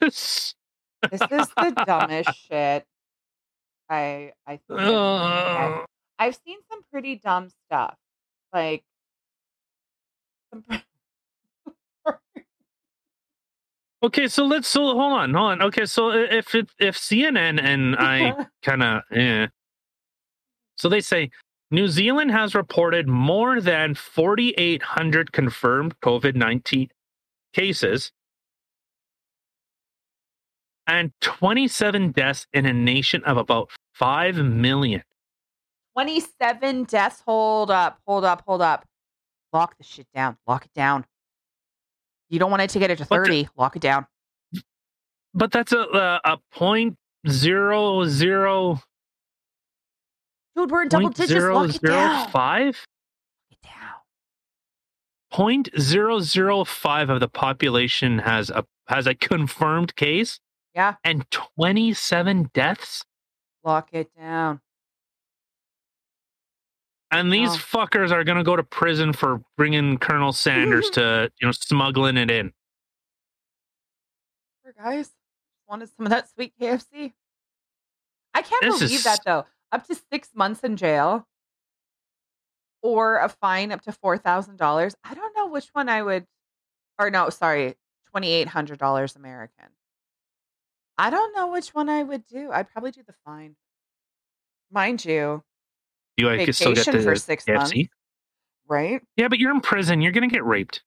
This 0.00 0.54
is 1.30 1.48
the 1.56 1.84
dumbest 1.86 2.30
shit. 2.50 2.84
I 3.88 4.32
I 4.46 4.56
think 4.66 4.80
I've 4.80 4.88
Uh, 4.88 5.84
I've 6.18 6.38
seen 6.44 6.58
some 6.70 6.82
pretty 6.90 7.16
dumb 7.16 7.50
stuff, 7.66 7.96
like. 8.52 8.82
okay, 14.02 14.28
so 14.28 14.44
let's 14.44 14.68
so 14.68 14.80
hold 14.80 15.12
on, 15.12 15.34
hold 15.34 15.52
on. 15.52 15.62
Okay, 15.62 15.86
so 15.86 16.10
if 16.10 16.54
it, 16.54 16.68
if 16.78 16.96
CNN 16.96 17.60
and 17.62 17.96
I 17.96 18.46
kind 18.62 18.82
of 18.82 19.02
eh. 19.12 19.46
So 20.76 20.88
they 20.88 21.00
say 21.00 21.30
New 21.70 21.88
Zealand 21.88 22.30
has 22.30 22.54
reported 22.54 23.08
more 23.08 23.60
than 23.60 23.94
4,800 23.94 25.32
confirmed 25.32 25.98
COVID 26.00 26.36
19 26.36 26.88
cases 27.52 28.12
and 30.86 31.12
27 31.20 32.12
deaths 32.12 32.46
in 32.52 32.66
a 32.66 32.72
nation 32.72 33.22
of 33.24 33.36
about 33.36 33.70
5 33.94 34.36
million. 34.36 35.02
27 35.94 36.84
deaths. 36.84 37.22
Hold 37.26 37.70
up, 37.70 37.98
hold 38.06 38.24
up, 38.24 38.42
hold 38.46 38.62
up. 38.62 38.84
Lock 39.56 39.78
the 39.78 39.84
shit 39.84 40.06
down. 40.14 40.36
Lock 40.46 40.66
it 40.66 40.74
down. 40.74 41.06
You 42.28 42.38
don't 42.38 42.50
want 42.50 42.62
it 42.62 42.68
to 42.70 42.78
get 42.78 42.90
it 42.90 42.98
to 42.98 43.06
But 43.06 43.20
the- 43.20 43.24
30. 43.24 43.48
Lock 43.56 43.74
it 43.74 43.80
down. 43.80 44.06
But 45.32 45.50
that's 45.50 45.72
a, 45.72 45.78
a, 45.78 46.20
a 46.24 46.38
point 46.52 46.98
zero 47.26 48.04
zero 48.04 48.82
Dude, 50.54 50.70
we're 50.70 50.82
in 50.82 50.88
double 50.88 51.08
digits. 51.08 51.28
zero 51.30 51.54
Lock 51.54 51.68
it 51.70 51.80
zero 51.80 51.92
down. 51.94 52.28
five? 52.30 52.86
Lock 53.50 53.58
it 53.62 53.62
down. 53.66 53.94
Point 55.30 55.68
zero 55.80 56.20
zero 56.20 56.64
five 56.64 57.08
of 57.08 57.20
the 57.20 57.28
population 57.28 58.18
has 58.18 58.50
a 58.50 58.66
has 58.88 59.06
a 59.06 59.14
confirmed 59.14 59.96
case 59.96 60.38
Yeah, 60.74 60.96
and 61.02 61.30
27 61.30 62.50
deaths. 62.52 63.04
lock 63.64 63.88
it 63.92 64.10
down. 64.18 64.60
And 67.10 67.32
these 67.32 67.50
Wow. 67.50 67.84
fuckers 67.86 68.10
are 68.10 68.24
going 68.24 68.38
to 68.38 68.44
go 68.44 68.56
to 68.56 68.62
prison 68.64 69.12
for 69.12 69.40
bringing 69.56 69.96
Colonel 69.98 70.32
Sanders 70.32 70.90
to, 70.90 71.30
you 71.40 71.46
know, 71.46 71.52
smuggling 71.52 72.16
it 72.16 72.30
in. 72.30 72.52
Poor 74.62 74.72
guys. 74.76 75.10
Wanted 75.68 75.88
some 75.96 76.06
of 76.06 76.10
that 76.10 76.28
sweet 76.30 76.52
KFC. 76.60 77.12
I 78.34 78.42
can't 78.42 78.62
This 78.62 78.78
believe 78.78 78.98
is- 78.98 79.04
that 79.04 79.20
though. 79.24 79.46
up 79.72 79.86
to 79.86 79.94
six 80.12 80.30
months 80.34 80.60
in 80.62 80.76
jail 80.76 81.26
or 82.82 83.18
a 83.18 83.28
fine 83.28 83.72
up 83.72 83.80
to 83.82 83.92
$4,000. 83.92 84.94
I 85.02 85.14
don't 85.14 85.36
know 85.36 85.46
which 85.48 85.68
one 85.72 85.88
I 85.88 86.02
would, 86.02 86.26
or 86.98 87.10
no, 87.10 87.30
sorry, 87.30 87.74
$2,800 88.14 89.16
American. 89.16 89.66
I 90.98 91.10
don't 91.10 91.34
know 91.34 91.48
which 91.50 91.70
one 91.74 91.88
I 91.88 92.02
would 92.02 92.26
do. 92.26 92.50
I'd 92.52 92.70
probably 92.70 92.90
do 92.92 93.02
the 93.06 93.14
fine. 93.24 93.56
Mind 94.70 95.04
you, 95.04 95.42
You 96.16 96.26
like, 96.26 96.44
could 96.44 96.54
still 96.54 96.74
get 96.74 96.86
the 96.86 97.02
for 97.02 97.16
six 97.16 97.46
months, 97.46 97.72
right? 98.68 99.02
Yeah, 99.16 99.28
but 99.28 99.38
you're 99.38 99.50
in 99.50 99.60
prison. 99.60 100.00
You're 100.00 100.12
gonna 100.12 100.28
get 100.28 100.44
raped. 100.44 100.82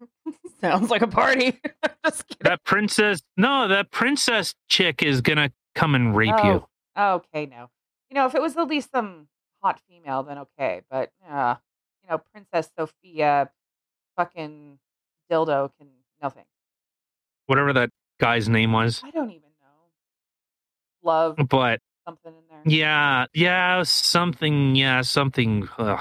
Sounds 0.60 0.90
like 0.90 1.02
a 1.02 1.06
party. 1.06 1.60
Just. 2.04 2.24
That 2.40 2.64
princess. 2.64 3.20
No, 3.36 3.68
that 3.68 3.90
princess 3.90 4.54
chick 4.68 5.02
is 5.02 5.20
gonna 5.20 5.52
come 5.74 5.94
and 5.94 6.16
rape 6.16 6.34
you. 6.42 6.66
Oh, 6.96 7.14
okay, 7.14 7.46
no. 7.46 7.70
You 8.10 8.14
know, 8.14 8.26
if 8.26 8.34
it 8.34 8.42
was 8.42 8.56
at 8.56 8.66
least 8.66 8.90
some 8.90 9.28
hot 9.62 9.80
female, 9.88 10.22
then 10.22 10.38
okay. 10.38 10.82
But 10.90 11.12
uh, 11.28 11.56
you 12.02 12.10
know, 12.10 12.18
Princess 12.32 12.70
Sophia, 12.76 13.50
fucking 14.16 14.78
dildo 15.30 15.70
can 15.78 15.88
nothing. 16.22 16.44
Whatever 17.46 17.72
that 17.74 17.90
guy's 18.18 18.48
name 18.48 18.72
was. 18.72 19.02
I 19.04 19.10
don't 19.10 19.30
even 19.30 19.50
know. 19.60 19.76
Love 21.02 21.36
But 21.48 21.80
something 22.08 22.32
in 22.34 22.42
there. 22.48 22.62
yeah, 22.64 23.26
yeah, 23.34 23.82
something. 23.82 24.74
Yeah, 24.74 25.02
something. 25.02 25.68
Ugh. 25.78 26.00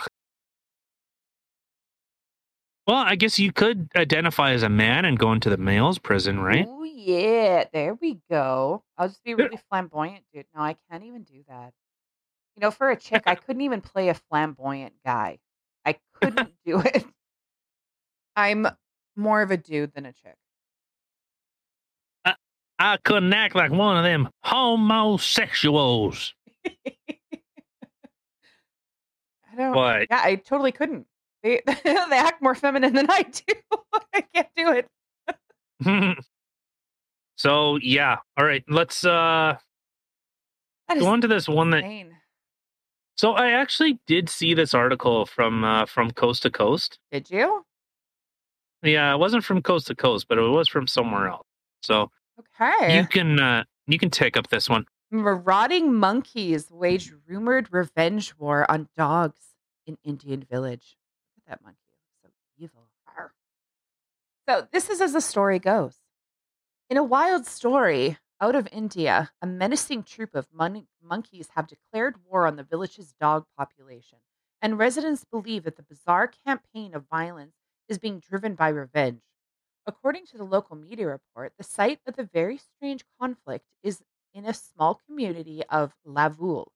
Well, 2.87 2.97
I 2.97 3.15
guess 3.15 3.37
you 3.37 3.51
could 3.51 3.89
identify 3.97 4.51
as 4.53 4.63
a 4.63 4.69
man 4.69 5.03
and 5.03 5.19
go 5.19 5.33
into 5.33 5.49
the 5.49 5.57
male's 5.57 5.99
prison, 5.99 6.39
right? 6.39 6.65
Oh 6.69 6.83
yeah, 6.85 7.65
there 7.73 7.95
we 7.95 8.19
go. 8.29 8.83
I'll 8.97 9.09
just 9.09 9.23
be 9.23 9.35
really 9.35 9.59
flamboyant, 9.69 10.23
dude. 10.33 10.45
No, 10.55 10.61
I 10.61 10.77
can't 10.89 11.03
even 11.03 11.23
do 11.23 11.43
that. 11.49 11.73
You 12.55 12.61
know, 12.61 12.71
for 12.71 12.89
a 12.89 12.95
chick, 12.95 13.23
I 13.25 13.35
couldn't 13.35 13.61
even 13.61 13.81
play 13.81 14.07
a 14.07 14.13
flamboyant 14.13 14.93
guy. 15.05 15.39
I 15.85 15.97
couldn't 16.21 16.53
do 16.65 16.79
it. 16.79 17.05
I'm 18.37 18.67
more 19.17 19.41
of 19.41 19.51
a 19.51 19.57
dude 19.57 19.93
than 19.93 20.05
a 20.05 20.13
chick. 20.13 20.37
I 22.79 22.97
couldn't 22.97 23.33
act 23.33 23.55
like 23.55 23.71
one 23.71 23.97
of 23.97 24.03
them 24.03 24.29
homosexuals. 24.43 26.33
I 26.65 26.71
don't. 29.55 29.73
But 29.73 30.07
Yeah, 30.09 30.21
I 30.23 30.35
totally 30.35 30.71
couldn't. 30.71 31.07
They 31.43 31.61
they 31.83 31.91
act 32.11 32.41
more 32.41 32.55
feminine 32.55 32.93
than 32.93 33.09
I 33.09 33.23
do. 33.23 33.53
I 34.13 34.21
can't 34.33 34.47
do 34.55 34.83
it. 35.83 36.17
so 37.37 37.77
yeah, 37.81 38.17
all 38.37 38.45
right. 38.45 38.63
Let's 38.67 39.05
uh 39.05 39.57
go 40.89 41.05
on 41.07 41.21
to 41.21 41.27
this 41.27 41.47
one 41.47 41.71
that. 41.71 41.83
insane. 41.83 42.13
So 43.17 43.31
I 43.33 43.51
actually 43.51 43.99
did 44.05 44.29
see 44.29 44.53
this 44.53 44.75
article 44.75 45.25
from 45.25 45.63
uh, 45.63 45.85
from 45.87 46.11
Coast 46.11 46.43
to 46.43 46.51
Coast. 46.51 46.99
Did 47.11 47.31
you? 47.31 47.65
Yeah, 48.83 49.11
it 49.13 49.17
wasn't 49.17 49.43
from 49.43 49.63
Coast 49.63 49.87
to 49.87 49.95
Coast, 49.95 50.27
but 50.29 50.37
it 50.37 50.41
was 50.41 50.67
from 50.67 50.85
somewhere 50.85 51.27
else. 51.27 51.47
So 51.81 52.11
Okay. 52.39 52.97
you 52.97 53.08
can 53.08 53.39
uh, 53.39 53.63
you 53.88 53.97
can 53.97 54.10
take 54.10 54.38
up 54.38 54.50
this 54.50 54.69
one. 54.69 54.86
Marauding 55.10 55.93
monkeys 55.93 56.69
wage 56.69 57.12
rumored 57.28 57.69
revenge 57.71 58.36
war 58.38 58.69
on 58.69 58.89
dogs 58.95 59.39
in 59.86 59.97
Indian 60.04 60.41
village. 60.43 60.97
Look 61.36 61.45
at 61.47 61.52
that 61.52 61.63
monkey. 61.63 61.80
So 62.21 62.30
evil. 62.58 62.88
So 64.47 64.65
this 64.71 64.89
is 64.89 65.02
as 65.02 65.12
the 65.12 65.21
story 65.21 65.60
goes. 65.60 65.97
In 66.89 66.95
a 66.95 67.04
wild 67.04 67.45
story 67.45 68.17
out 68.39 68.56
of 68.56 68.67
India, 68.71 69.32
a 69.41 69.47
menacing 69.47 70.04
troop 70.04 70.34
of 70.36 70.47
mon- 70.54 70.88
monkeys 71.04 71.50
have 71.56 71.67
declared 71.67 72.15
war 72.30 72.47
on 72.47 72.56
the 72.56 72.63
village's 72.63 73.13
dog 73.19 73.45
population, 73.58 74.19
and 74.62 74.78
residents 74.78 75.26
believe 75.26 75.63
that 75.63 75.76
the 75.76 75.84
bizarre 75.84 76.32
campaign 76.45 76.93
of 76.93 77.10
violence 77.10 77.56
is 77.89 77.97
being 77.97 78.19
driven 78.19 78.56
by 78.56 78.69
revenge. 78.69 79.21
According 79.88 80.26
to 80.28 80.38
the 80.38 80.43
local 80.43 80.76
media 80.76 81.08
report, 81.08 81.54
the 81.58 81.63
site 81.63 82.02
of 82.06 82.17
the 82.17 82.23
very 82.26 82.58
strange 82.58 83.06
conflict 83.19 83.65
is 83.82 84.04
in 84.34 84.43
a 84.45 84.54
small 84.54 84.95
community 85.08 85.63
of 85.69 85.95
Lavool, 86.06 86.67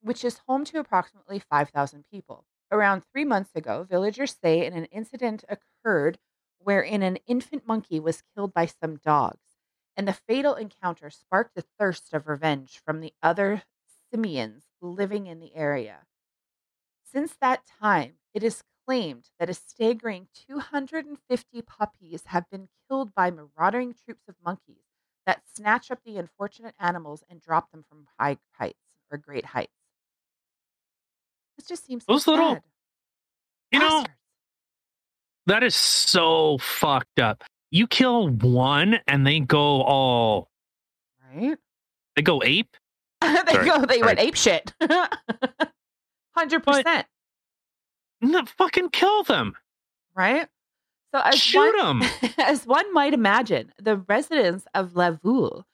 which 0.00 0.24
is 0.24 0.38
home 0.46 0.64
to 0.66 0.78
approximately 0.78 1.40
5,000 1.40 2.04
people. 2.12 2.46
Around 2.70 3.02
three 3.12 3.24
months 3.24 3.56
ago, 3.56 3.82
villagers 3.82 4.36
say 4.40 4.64
an 4.64 4.84
incident 4.86 5.44
occurred 5.48 6.18
wherein 6.58 7.02
an 7.02 7.16
infant 7.26 7.66
monkey 7.66 7.98
was 7.98 8.22
killed 8.34 8.54
by 8.54 8.66
some 8.66 8.96
dogs, 8.96 9.56
and 9.96 10.06
the 10.06 10.12
fatal 10.12 10.54
encounter 10.54 11.10
sparked 11.10 11.58
a 11.58 11.64
thirst 11.76 12.14
of 12.14 12.28
revenge 12.28 12.80
from 12.84 13.00
the 13.00 13.12
other 13.20 13.64
simians 14.12 14.64
living 14.80 15.26
in 15.26 15.40
the 15.40 15.54
area. 15.56 16.06
Since 17.02 17.34
that 17.40 17.66
time, 17.66 18.14
it 18.32 18.44
is 18.44 18.62
claimed 18.88 19.28
that 19.38 19.50
a 19.50 19.54
staggering 19.54 20.26
250 20.48 21.60
puppies 21.62 22.22
have 22.26 22.48
been 22.50 22.68
killed 22.88 23.14
by 23.14 23.30
marauding 23.30 23.94
troops 24.04 24.22
of 24.28 24.34
monkeys 24.42 24.82
that 25.26 25.42
snatch 25.54 25.90
up 25.90 25.98
the 26.06 26.16
unfortunate 26.16 26.74
animals 26.80 27.22
and 27.28 27.38
drop 27.42 27.70
them 27.70 27.84
from 27.86 28.06
high 28.18 28.38
heights 28.52 28.78
or 29.10 29.18
great 29.18 29.44
heights. 29.44 29.74
This 31.58 31.66
just 31.66 31.84
seems 31.86 32.04
so 32.06 32.12
Those 32.14 32.26
little- 32.26 32.54
sad. 32.54 32.62
You 33.72 33.80
know, 33.80 34.04
that 35.44 35.62
is 35.62 35.74
so 35.74 36.56
fucked 36.56 37.20
up. 37.20 37.44
You 37.70 37.86
kill 37.86 38.28
one 38.30 39.00
and 39.06 39.26
they 39.26 39.40
go 39.40 39.82
all 39.82 40.48
right? 41.34 41.58
they 42.16 42.22
go 42.22 42.40
ape. 42.42 42.74
they 43.20 43.28
Sorry, 43.52 43.66
go, 43.66 43.84
they 43.84 44.00
went 44.00 44.18
sorry. 44.18 44.28
ape 44.28 44.34
shit. 44.36 44.72
Hundred 46.34 46.62
percent, 46.62 47.06
No, 48.20 48.44
fucking 48.44 48.90
kill 48.90 49.22
them. 49.22 49.54
right? 50.14 50.48
So 51.14 51.20
as 51.20 51.36
Shoot 51.36 51.76
one, 51.76 52.00
them. 52.00 52.10
as 52.38 52.66
one 52.66 52.92
might 52.92 53.14
imagine, 53.14 53.72
the 53.80 53.96
residents 53.96 54.66
of 54.74 54.92
Lavool 54.92 55.64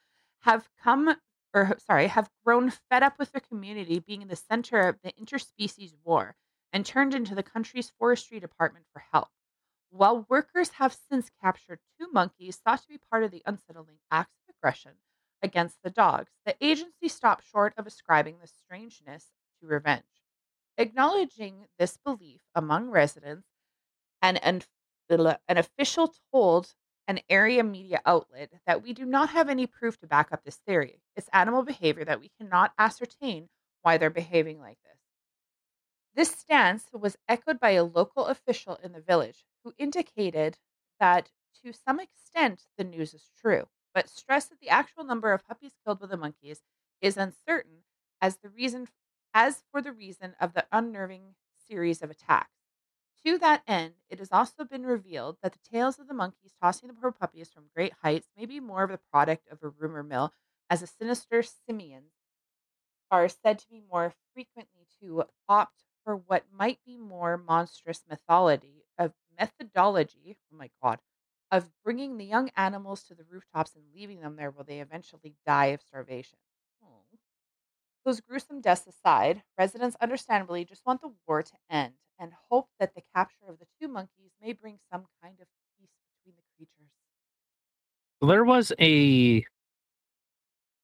have 0.43 0.69
come, 0.83 1.17
or 1.53 1.77
sorry, 1.85 2.07
have 2.09 2.31
grown 2.45 2.71
fed 2.71 3.03
up 3.03 3.19
with 3.19 3.33
their 3.33 3.41
community 3.41 3.99
being 3.99 4.23
in 4.23 4.29
the 4.29 4.37
center 4.37 4.81
of 4.81 4.99
the 5.03 5.13
interspecies 5.21 5.95
war 6.05 6.37
and 6.73 6.85
turned 6.87 7.15
into 7.15 7.35
the 7.35 7.43
country's 7.43 7.91
forestry 7.99 8.39
department 8.39 8.87
for 8.93 9.03
help. 9.13 9.29
While 9.91 10.27
workers 10.29 10.71
have 10.73 10.97
since 11.11 11.31
captured 11.43 11.81
two 11.99 12.09
monkeys 12.13 12.57
thought 12.57 12.83
to 12.83 12.89
be 12.89 12.99
part 12.99 13.25
of 13.25 13.31
the 13.31 13.43
unsettling 13.47 13.99
acts 14.11 14.37
of 14.49 14.55
aggression 14.57 14.93
against 15.43 15.79
the 15.83 15.91
dogs, 15.91 16.31
the 16.45 16.57
agency 16.61 17.09
stopped 17.09 17.45
short 17.49 17.75
of 17.77 17.87
ascribing 17.87 18.39
the 18.41 18.47
strangeness 18.49 19.27
to 19.61 19.67
revenge. 19.67 20.05
Acknowledging 20.77 21.67
this 21.79 21.97
belief 22.05 22.41
among 22.55 22.91
residents, 22.91 23.47
an, 24.23 24.39
an 24.39 25.59
official 25.59 26.15
told 26.33 26.75
an 27.07 27.21
area 27.29 27.63
media 27.63 28.01
outlet 28.07 28.51
that 28.67 28.83
we 28.83 28.93
do 28.93 29.05
not 29.05 29.29
have 29.31 29.49
any 29.49 29.67
proof 29.67 29.99
to 29.99 30.07
back 30.07 30.33
up 30.33 30.43
this 30.45 30.59
theory. 30.67 31.01
It's 31.17 31.29
animal 31.33 31.63
behavior 31.63 32.05
that 32.05 32.21
we 32.21 32.31
cannot 32.41 32.73
ascertain 32.79 33.49
why 33.83 33.99
they're 33.99 34.11
behaving 34.11 34.59
like 34.61 34.79
this. 34.83 34.99
This 36.15 36.31
stance 36.31 36.87
was 36.93 37.17
echoed 37.29 37.61
by 37.61 37.71
a 37.71 37.85
local 37.85 38.27
official 38.27 38.79
in 38.83 38.93
the 38.93 39.01
village 39.01 39.45
who 39.63 39.75
indicated 39.79 40.57
that 40.99 41.31
to 41.63 41.73
some 41.73 42.01
extent 42.01 42.63
the 42.79 42.85
news 42.85 43.15
is 43.15 43.31
true, 43.41 43.65
but 43.93 44.09
stressed 44.09 44.51
that 44.51 44.61
the 44.61 44.69
actual 44.71 45.05
number 45.05 45.33
of 45.33 45.47
puppies 45.47 45.73
killed 45.85 46.01
by 46.01 46.07
the 46.07 46.17
monkeys 46.17 46.63
is 47.01 47.17
uncertain 47.17 47.85
as 48.21 48.39
the 48.39 48.49
reason 48.49 48.87
as 49.35 49.65
for 49.71 49.83
the 49.83 49.93
reason 49.93 50.35
of 50.41 50.55
the 50.55 50.67
unnerving 50.73 51.35
series 51.69 52.03
of 52.03 52.11
attacks. 52.11 52.55
To 53.25 53.39
that 53.39 53.65
end, 53.67 53.97
it 54.09 54.21
has 54.21 54.31
also 54.33 54.65
been 54.65 54.87
revealed 54.87 55.39
that 55.43 55.53
the 55.53 55.59
tales 55.71 55.99
of 55.99 56.09
the 56.09 56.15
monkeys 56.15 56.55
tossing 56.61 56.89
the 56.89 56.95
poor 56.95 57.13
puppies 57.13 57.51
from 57.51 57.71
great 57.75 57.93
heights 57.95 58.31
may 58.37 58.47
be 58.47 58.61
more 58.61 58.85
of 58.85 58.91
the 58.91 58.99
product 59.11 59.49
of 59.49 59.63
a 59.63 59.69
rumor 59.69 60.03
mill, 60.05 60.33
as 60.71 60.81
the 60.81 60.87
sinister 60.87 61.43
simians 61.43 62.13
are 63.11 63.29
said 63.29 63.59
to 63.59 63.69
be 63.69 63.81
more 63.81 64.13
frequently 64.35 64.87
to 65.01 65.25
opt 65.49 65.85
for 66.05 66.17
what 66.17 66.51
might 66.53 66.81
be 66.85 66.97
more 66.99 67.37
monstrous 67.39 68.05
mythology 68.09 68.85
of 68.99 69.15
methodology. 69.39 70.37
Oh 70.53 70.57
my 70.57 70.71
god! 70.83 71.01
Of 71.51 71.71
bringing 71.83 72.19
the 72.19 72.27
young 72.27 72.51
animals 72.57 73.05
to 73.05 73.15
the 73.15 73.25
rooftops 73.25 73.75
and 73.75 73.85
leaving 73.95 74.21
them 74.21 74.37
there 74.37 74.51
while 74.51 74.65
they 74.65 74.81
eventually 74.81 75.35
die 75.47 75.67
of 75.67 75.81
starvation. 75.81 76.39
Those 78.05 78.21
gruesome 78.21 78.61
deaths 78.61 78.87
aside, 78.87 79.43
residents 79.59 79.97
understandably 80.01 80.65
just 80.65 80.85
want 80.85 81.01
the 81.01 81.13
war 81.27 81.43
to 81.43 81.53
end 81.71 81.95
and 82.19 82.33
hope 82.51 82.69
that 82.79 82.95
the 82.95 83.03
capture 83.15 83.47
of 83.49 83.59
the 83.59 83.67
two 83.81 83.89
monkeys 83.89 84.33
may 84.43 84.53
bring 84.53 84.79
some 84.93 85.07
kind 85.23 85.37
of 85.41 85.47
peace 85.79 85.89
between 86.23 86.37
the 86.37 86.43
creatures. 86.57 86.91
There 88.21 88.45
was 88.45 88.73
a 88.79 89.45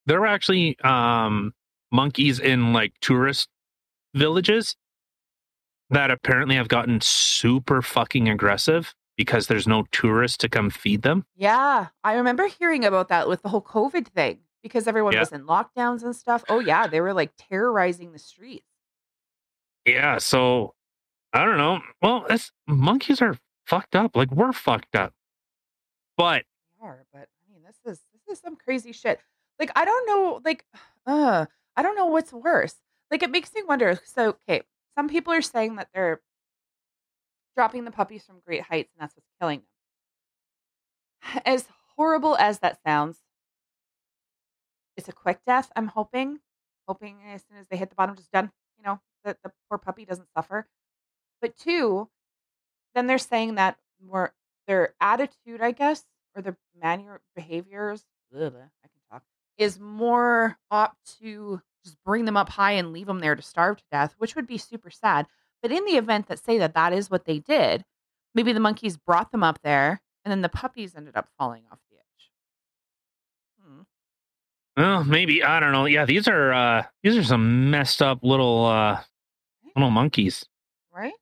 there 0.07 0.19
were 0.19 0.27
actually 0.27 0.77
um 0.79 1.53
monkeys 1.91 2.39
in 2.39 2.73
like 2.73 2.93
tourist 3.01 3.49
villages 4.15 4.75
that 5.89 6.09
apparently 6.09 6.55
have 6.55 6.69
gotten 6.69 7.01
super 7.01 7.81
fucking 7.81 8.29
aggressive 8.29 8.95
because 9.17 9.47
there's 9.47 9.67
no 9.67 9.83
tourists 9.91 10.37
to 10.37 10.49
come 10.49 10.69
feed 10.69 11.01
them. 11.01 11.25
Yeah, 11.35 11.87
I 12.03 12.13
remember 12.13 12.47
hearing 12.47 12.85
about 12.85 13.09
that 13.09 13.27
with 13.27 13.41
the 13.41 13.49
whole 13.49 13.61
COVID 13.61 14.07
thing. 14.07 14.39
Because 14.63 14.87
everyone 14.87 15.13
Yeah. 15.13 15.19
was 15.19 15.31
in 15.31 15.45
lockdowns 15.45 16.03
and 16.03 16.15
stuff. 16.15 16.43
Oh 16.49 16.59
yeah, 16.59 16.87
they 16.87 17.01
were 17.01 17.13
like 17.13 17.31
terrorizing 17.37 18.11
the 18.11 18.19
streets. 18.19 18.65
Yeah, 19.85 20.17
so 20.19 20.75
I 21.33 21.45
don't 21.45 21.57
know. 21.57 21.81
Well, 22.01 22.25
it's 22.29 22.51
monkeys 22.67 23.21
are 23.21 23.37
fucked 23.65 23.95
up. 23.95 24.15
Like 24.15 24.31
we're 24.31 24.51
fucked 24.53 24.95
up. 24.95 25.13
But 26.17 26.45
are, 26.81 27.05
but 27.13 27.27
I 27.49 27.53
mean, 27.53 27.63
this 27.63 27.77
is 27.85 28.01
this 28.13 28.37
is 28.37 28.41
some 28.41 28.55
crazy 28.55 28.91
shit. 28.91 29.19
Like 29.59 29.71
I 29.75 29.85
don't 29.85 30.07
know, 30.07 30.41
like, 30.43 30.65
uh, 31.05 31.45
I 31.75 31.81
don't 31.83 31.95
know 31.95 32.07
what's 32.07 32.33
worse. 32.33 32.75
Like 33.09 33.23
it 33.23 33.31
makes 33.31 33.53
me 33.53 33.63
wonder. 33.63 33.99
So 34.03 34.37
okay, 34.47 34.63
some 34.95 35.07
people 35.09 35.33
are 35.33 35.41
saying 35.41 35.75
that 35.77 35.89
they're 35.93 36.21
dropping 37.55 37.85
the 37.85 37.91
puppies 37.91 38.23
from 38.25 38.41
great 38.45 38.61
heights, 38.63 38.91
and 38.95 39.01
that's 39.01 39.15
what's 39.15 39.27
killing 39.39 39.61
them. 41.23 41.41
As 41.45 41.67
horrible 41.95 42.35
as 42.37 42.59
that 42.59 42.79
sounds, 42.85 43.19
it's 45.01 45.09
a 45.09 45.13
quick 45.13 45.39
death. 45.47 45.71
I'm 45.75 45.87
hoping, 45.87 46.39
hoping 46.87 47.17
as 47.33 47.43
soon 47.49 47.57
as 47.57 47.65
they 47.69 47.77
hit 47.77 47.89
the 47.89 47.95
bottom, 47.95 48.15
just 48.15 48.31
done. 48.31 48.51
You 48.77 48.83
know, 48.85 48.99
that 49.25 49.37
the 49.43 49.51
poor 49.67 49.79
puppy 49.79 50.05
doesn't 50.05 50.31
suffer. 50.35 50.67
But 51.41 51.57
two, 51.57 52.07
then 52.93 53.07
they're 53.07 53.17
saying 53.17 53.55
that 53.55 53.77
more 54.05 54.33
their 54.67 54.93
attitude, 55.01 55.59
I 55.59 55.71
guess, 55.71 56.05
or 56.35 56.43
their 56.43 56.57
manner 56.79 57.19
behaviors, 57.35 58.05
I 58.33 58.37
can 58.39 59.01
talk, 59.11 59.23
is 59.57 59.79
more 59.79 60.57
opt 60.69 61.19
to 61.19 61.61
just 61.83 61.97
bring 62.05 62.25
them 62.25 62.37
up 62.37 62.49
high 62.49 62.73
and 62.73 62.93
leave 62.93 63.07
them 63.07 63.19
there 63.19 63.35
to 63.35 63.41
starve 63.41 63.77
to 63.77 63.83
death, 63.91 64.13
which 64.19 64.35
would 64.35 64.45
be 64.45 64.59
super 64.59 64.91
sad. 64.91 65.25
But 65.63 65.71
in 65.71 65.83
the 65.85 65.97
event 65.97 66.27
that 66.27 66.37
say 66.37 66.59
that 66.59 66.75
that 66.75 66.93
is 66.93 67.09
what 67.09 67.25
they 67.25 67.39
did, 67.39 67.85
maybe 68.35 68.53
the 68.53 68.59
monkeys 68.59 68.97
brought 68.97 69.31
them 69.31 69.43
up 69.43 69.59
there, 69.63 70.01
and 70.23 70.31
then 70.31 70.41
the 70.41 70.49
puppies 70.49 70.93
ended 70.95 71.15
up 71.15 71.29
falling 71.39 71.63
off. 71.71 71.79
Well, 74.77 75.03
maybe 75.03 75.43
I 75.43 75.59
don't 75.59 75.71
know. 75.71 75.85
Yeah, 75.85 76.05
these 76.05 76.27
are 76.27 76.53
uh 76.53 76.83
these 77.03 77.17
are 77.17 77.23
some 77.23 77.69
messed 77.69 78.01
up 78.01 78.19
little 78.23 78.65
uh 78.65 79.01
little 79.75 79.91
monkeys. 79.91 80.45
Right? 80.93 81.13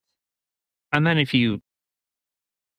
And 0.91 1.05
then 1.05 1.17
if 1.17 1.33
you 1.33 1.61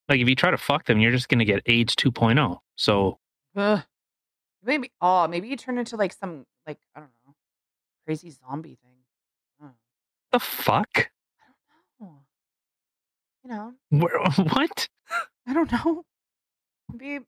like 0.08 0.20
if 0.20 0.28
you 0.28 0.34
try 0.34 0.50
to 0.50 0.58
fuck 0.58 0.86
them, 0.86 1.00
you're 1.00 1.12
just 1.12 1.28
gonna 1.28 1.44
get 1.44 1.62
AIDS 1.66 1.94
2.0. 1.94 2.58
So 2.76 3.18
Ugh. 3.56 3.82
Maybe 4.62 4.92
oh, 5.00 5.26
maybe 5.26 5.48
you 5.48 5.56
turn 5.56 5.78
into 5.78 5.96
like 5.96 6.12
some 6.12 6.44
like 6.66 6.78
I 6.94 7.00
don't 7.00 7.10
know, 7.26 7.34
crazy 8.06 8.30
zombie 8.30 8.78
thing. 8.82 9.00
The 10.32 10.38
fuck? 10.38 11.10
I 12.00 12.06
don't 12.06 12.08
know. 12.08 12.18
You 13.42 13.50
know, 13.50 13.72
Where, 13.90 14.20
what? 14.54 14.88
I 15.46 15.52
don't 15.52 15.72
know. 15.72 16.04
Maybe. 16.92 17.24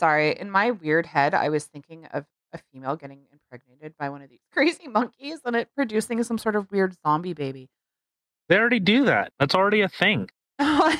Sorry, 0.00 0.32
in 0.32 0.50
my 0.50 0.70
weird 0.70 1.04
head, 1.04 1.34
I 1.34 1.50
was 1.50 1.66
thinking 1.66 2.06
of 2.06 2.24
a 2.54 2.58
female 2.72 2.96
getting 2.96 3.20
impregnated 3.30 3.94
by 3.98 4.08
one 4.08 4.22
of 4.22 4.30
these 4.30 4.40
crazy 4.52 4.88
monkeys 4.88 5.40
and 5.44 5.54
it 5.54 5.68
producing 5.76 6.22
some 6.24 6.38
sort 6.38 6.56
of 6.56 6.70
weird 6.72 6.96
zombie 7.06 7.34
baby. 7.34 7.68
They 8.48 8.56
already 8.56 8.80
do 8.80 9.04
that. 9.04 9.34
That's 9.38 9.54
already 9.54 9.82
a 9.82 9.90
thing. 9.90 10.30
That's 10.58 10.96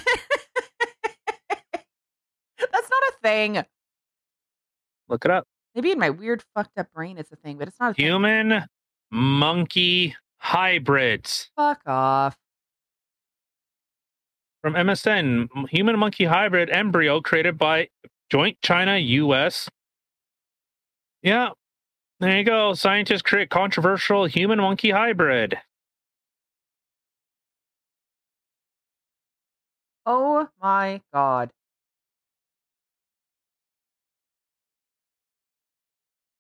not 2.59 3.03
a 3.09 3.13
thing. 3.23 3.65
Look 5.09 5.25
it 5.25 5.31
up. 5.31 5.47
Maybe 5.75 5.93
in 5.93 5.99
my 5.99 6.11
weird 6.11 6.45
fucked 6.55 6.77
up 6.77 6.93
brain 6.93 7.17
it's 7.17 7.33
a 7.33 7.37
thing, 7.37 7.57
but 7.57 7.69
it's 7.69 7.81
not 7.81 7.93
a 7.93 7.95
thing. 7.95 8.05
Human 8.05 8.67
monkey 9.11 10.15
hybrids. 10.37 11.49
Fuck 11.57 11.81
off. 11.87 12.37
From 14.61 14.75
MSN, 14.75 15.49
human 15.71 15.99
monkey 15.99 16.27
hybrid 16.27 16.69
embryo 16.69 17.23
created 17.23 17.57
by 17.57 17.89
Joint 18.31 18.59
China 18.63 18.97
US. 18.99 19.69
Yeah. 21.23 21.51
There 22.21 22.39
you 22.39 22.45
go. 22.45 22.75
Scientists 22.75 23.23
create 23.23 23.51
controversial 23.51 24.27
human 24.27 24.59
monkey 24.61 24.91
hybrid. 24.91 25.59
Oh 30.07 30.49
my 30.63 31.03
god. 31.13 31.51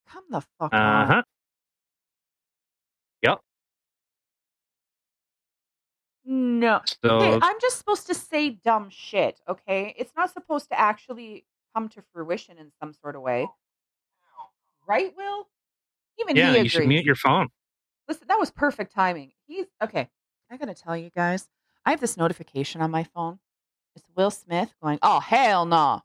Come 0.08 0.24
the 0.30 0.42
fuck 0.58 0.72
Uh 0.72 0.76
on. 0.76 1.08
huh. 1.08 1.22
No. 6.24 6.80
So 7.04 7.20
Hey, 7.20 7.38
I'm 7.42 7.56
just 7.60 7.78
supposed 7.78 8.06
to 8.08 8.14
say 8.14 8.50
dumb 8.50 8.90
shit, 8.90 9.40
okay? 9.48 9.94
It's 9.98 10.12
not 10.16 10.32
supposed 10.32 10.68
to 10.70 10.78
actually 10.80 11.44
come 11.74 11.88
to 11.90 12.02
fruition 12.12 12.58
in 12.58 12.72
some 12.80 12.92
sort 12.92 13.16
of 13.16 13.22
way. 13.22 13.48
Right, 14.86 15.12
Will? 15.16 15.48
Even 16.20 16.36
yeah, 16.36 16.54
he 16.54 16.62
you 16.64 16.68
should 16.68 16.86
mute 16.86 17.04
your 17.04 17.14
phone. 17.14 17.48
Listen, 18.08 18.26
that 18.28 18.38
was 18.38 18.50
perfect 18.50 18.92
timing. 18.92 19.32
He's 19.46 19.66
okay. 19.82 20.08
I 20.50 20.56
gotta 20.56 20.74
tell 20.74 20.96
you 20.96 21.10
guys, 21.14 21.48
I 21.84 21.90
have 21.90 22.00
this 22.00 22.16
notification 22.16 22.82
on 22.82 22.90
my 22.90 23.04
phone. 23.04 23.38
It's 23.94 24.04
Will 24.16 24.30
Smith 24.30 24.74
going, 24.82 24.98
"Oh 25.02 25.20
hell 25.20 25.64
no!" 25.64 26.02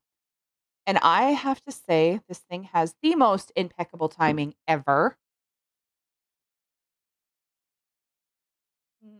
And 0.85 0.99
I 1.01 1.31
have 1.31 1.63
to 1.63 1.71
say, 1.71 2.21
this 2.27 2.39
thing 2.39 2.63
has 2.65 2.95
the 3.01 3.15
most 3.15 3.51
impeccable 3.55 4.07
timing 4.09 4.53
ever. 4.67 5.17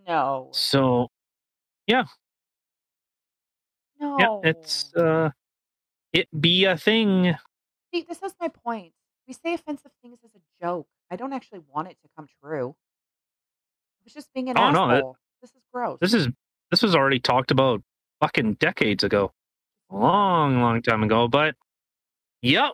No, 0.07 0.49
So 0.53 1.07
yeah. 1.87 2.03
no. 3.99 4.17
yeah, 4.19 4.49
it's 4.51 4.93
uh, 4.95 5.29
it 6.19 6.27
be 6.41 6.65
a 6.65 6.77
thing. 6.77 7.35
See, 7.93 8.05
this 8.07 8.21
is 8.23 8.33
my 8.39 8.47
point. 8.47 8.93
We 9.27 9.33
say 9.33 9.53
offensive 9.53 9.91
things 10.01 10.19
as 10.23 10.31
a 10.35 10.39
joke. 10.65 10.87
I 11.11 11.15
don't 11.15 11.33
actually 11.33 11.61
want 11.73 11.87
it 11.89 11.97
to 12.03 12.09
come 12.15 12.27
true. 12.43 12.75
I 12.77 14.01
was 14.05 14.13
just 14.13 14.33
being 14.33 14.49
an 14.49 14.57
Oh, 14.57 14.71
no, 14.71 14.89
asshole. 14.91 15.13
that- 15.13 15.19
this 15.41 15.51
is 15.51 15.61
gross. 15.73 15.99
This 15.99 16.13
is 16.13 16.27
this 16.71 16.81
was 16.81 16.95
already 16.95 17.19
talked 17.19 17.51
about 17.51 17.83
fucking 18.21 18.53
decades 18.55 19.03
ago, 19.03 19.31
long, 19.91 20.59
long 20.61 20.81
time 20.81 21.03
ago. 21.03 21.27
But 21.27 21.55
yep, 22.41 22.73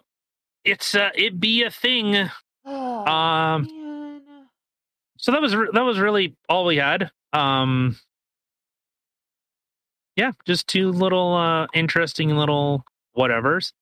it's 0.64 0.96
uh, 0.96 1.10
it 1.16 1.39
be 1.39 1.64
a 1.64 1.72
thing. 1.72 2.30
Oh, 2.64 3.06
Um, 3.06 3.64
man. 3.64 4.48
so 5.18 5.32
that 5.32 5.42
was 5.42 5.56
re- 5.56 5.70
that 5.74 5.82
was 5.82 6.00
really 6.00 6.36
all 6.48 6.66
we 6.66 6.78
had. 6.78 7.12
Um, 7.34 7.98
yeah, 10.16 10.32
just 10.46 10.68
two 10.68 10.92
little 10.92 11.34
uh, 11.36 11.68
interesting 11.74 12.30
little 12.38 12.86
whatevers. 13.18 13.74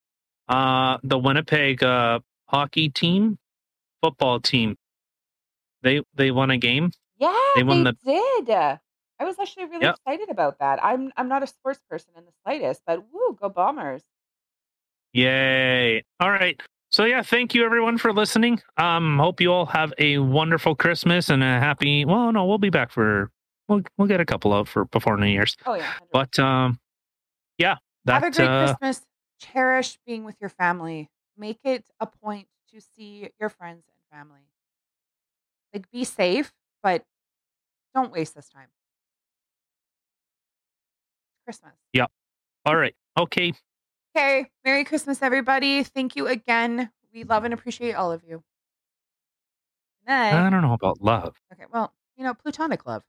Uh, 0.48 0.98
the 1.04 1.18
Winnipeg 1.18 1.84
uh, 1.84 2.20
hockey 2.48 2.90
team, 2.90 3.38
football 4.02 4.40
team, 4.40 4.76
they 5.84 6.02
they 6.16 6.32
won 6.32 6.50
a 6.52 6.58
game. 6.58 6.92
Yeah, 7.18 7.38
They 7.56 7.62
they, 7.62 7.64
won 7.64 7.84
the- 7.84 7.98
did. 8.04 8.50
I 9.22 9.26
was 9.26 9.38
actually 9.38 9.66
really 9.66 9.84
Yep. 9.84 9.96
excited 9.96 10.30
about 10.30 10.60
that. 10.60 10.80
I'm 10.84 11.12
I'm 11.18 11.28
not 11.28 11.44
a 11.44 11.48
sports 11.48 11.80
person 11.90 12.14
in 12.18 12.24
the 12.26 12.32
slightest, 12.44 12.82
but 12.88 13.04
woo, 13.12 13.38
go 13.40 13.50
Bombers! 13.50 14.02
Yay! 15.14 16.04
All 16.20 16.30
right. 16.32 16.60
So 16.92 17.06
yeah, 17.06 17.22
thank 17.22 17.54
you 17.54 17.66
everyone 17.66 17.98
for 17.98 18.14
listening. 18.14 18.62
Um, 18.78 19.20
hope 19.20 19.42
you 19.42 19.52
all 19.52 19.66
have 19.68 19.94
a 20.00 20.18
wonderful 20.20 20.76
Christmas 20.76 21.30
and 21.30 21.44
a 21.44 21.60
happy. 21.60 22.06
Well, 22.06 22.32
no, 22.32 22.46
we'll 22.46 22.58
be 22.58 22.70
back 22.70 22.92
for. 22.92 23.30
We'll 23.68 23.82
we'll 23.98 24.08
get 24.08 24.20
a 24.22 24.26
couple 24.26 24.54
out 24.54 24.68
for 24.68 24.86
before 24.86 25.18
New 25.18 25.28
Year's. 25.28 25.56
Oh 25.66 25.76
yeah, 25.76 25.86
100%. 25.86 26.08
But 26.12 26.40
um, 26.40 26.80
yeah, 27.58 27.76
that 28.06 28.24
have 28.24 28.24
a 28.24 28.32
great 28.32 28.48
uh, 28.48 28.66
Christmas. 28.80 29.06
Cherish 29.40 29.98
being 30.06 30.24
with 30.24 30.36
your 30.40 30.50
family. 30.50 31.10
Make 31.38 31.60
it 31.64 31.86
a 32.00 32.06
point 32.06 32.48
to 32.74 32.82
see 32.82 33.30
your 33.40 33.50
friends 33.50 33.84
and 33.88 34.20
family. 34.20 34.42
Like, 35.74 35.90
be 35.92 36.04
safe, 36.04 36.54
but 36.84 37.04
don't 37.94 38.12
waste 38.12 38.36
this 38.36 38.50
time. 38.50 38.68
Christmas. 41.46 41.74
Yeah. 41.94 42.08
All 42.66 42.76
right. 42.76 42.96
Okay. 43.18 43.54
Okay. 44.16 44.48
Merry 44.66 44.84
Christmas, 44.84 45.22
everybody. 45.22 45.84
Thank 45.84 46.16
you 46.16 46.28
again. 46.28 46.92
We 47.14 47.24
love 47.24 47.44
and 47.44 47.54
appreciate 47.54 47.94
all 47.94 48.12
of 48.12 48.24
you. 48.24 48.44
I 50.08 50.50
don't 50.50 50.62
know 50.62 50.74
about 50.74 51.02
love. 51.02 51.36
Okay, 51.54 51.66
well, 51.72 51.94
you 52.18 52.24
know, 52.24 52.34
platonic 52.34 52.86
love. 52.86 53.04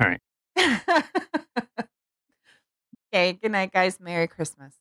All 0.00 0.08
right. 0.08 0.20
okay, 3.12 3.32
good 3.34 3.50
night, 3.52 3.72
guys. 3.72 3.98
Merry 4.00 4.28
Christmas. 4.28 4.74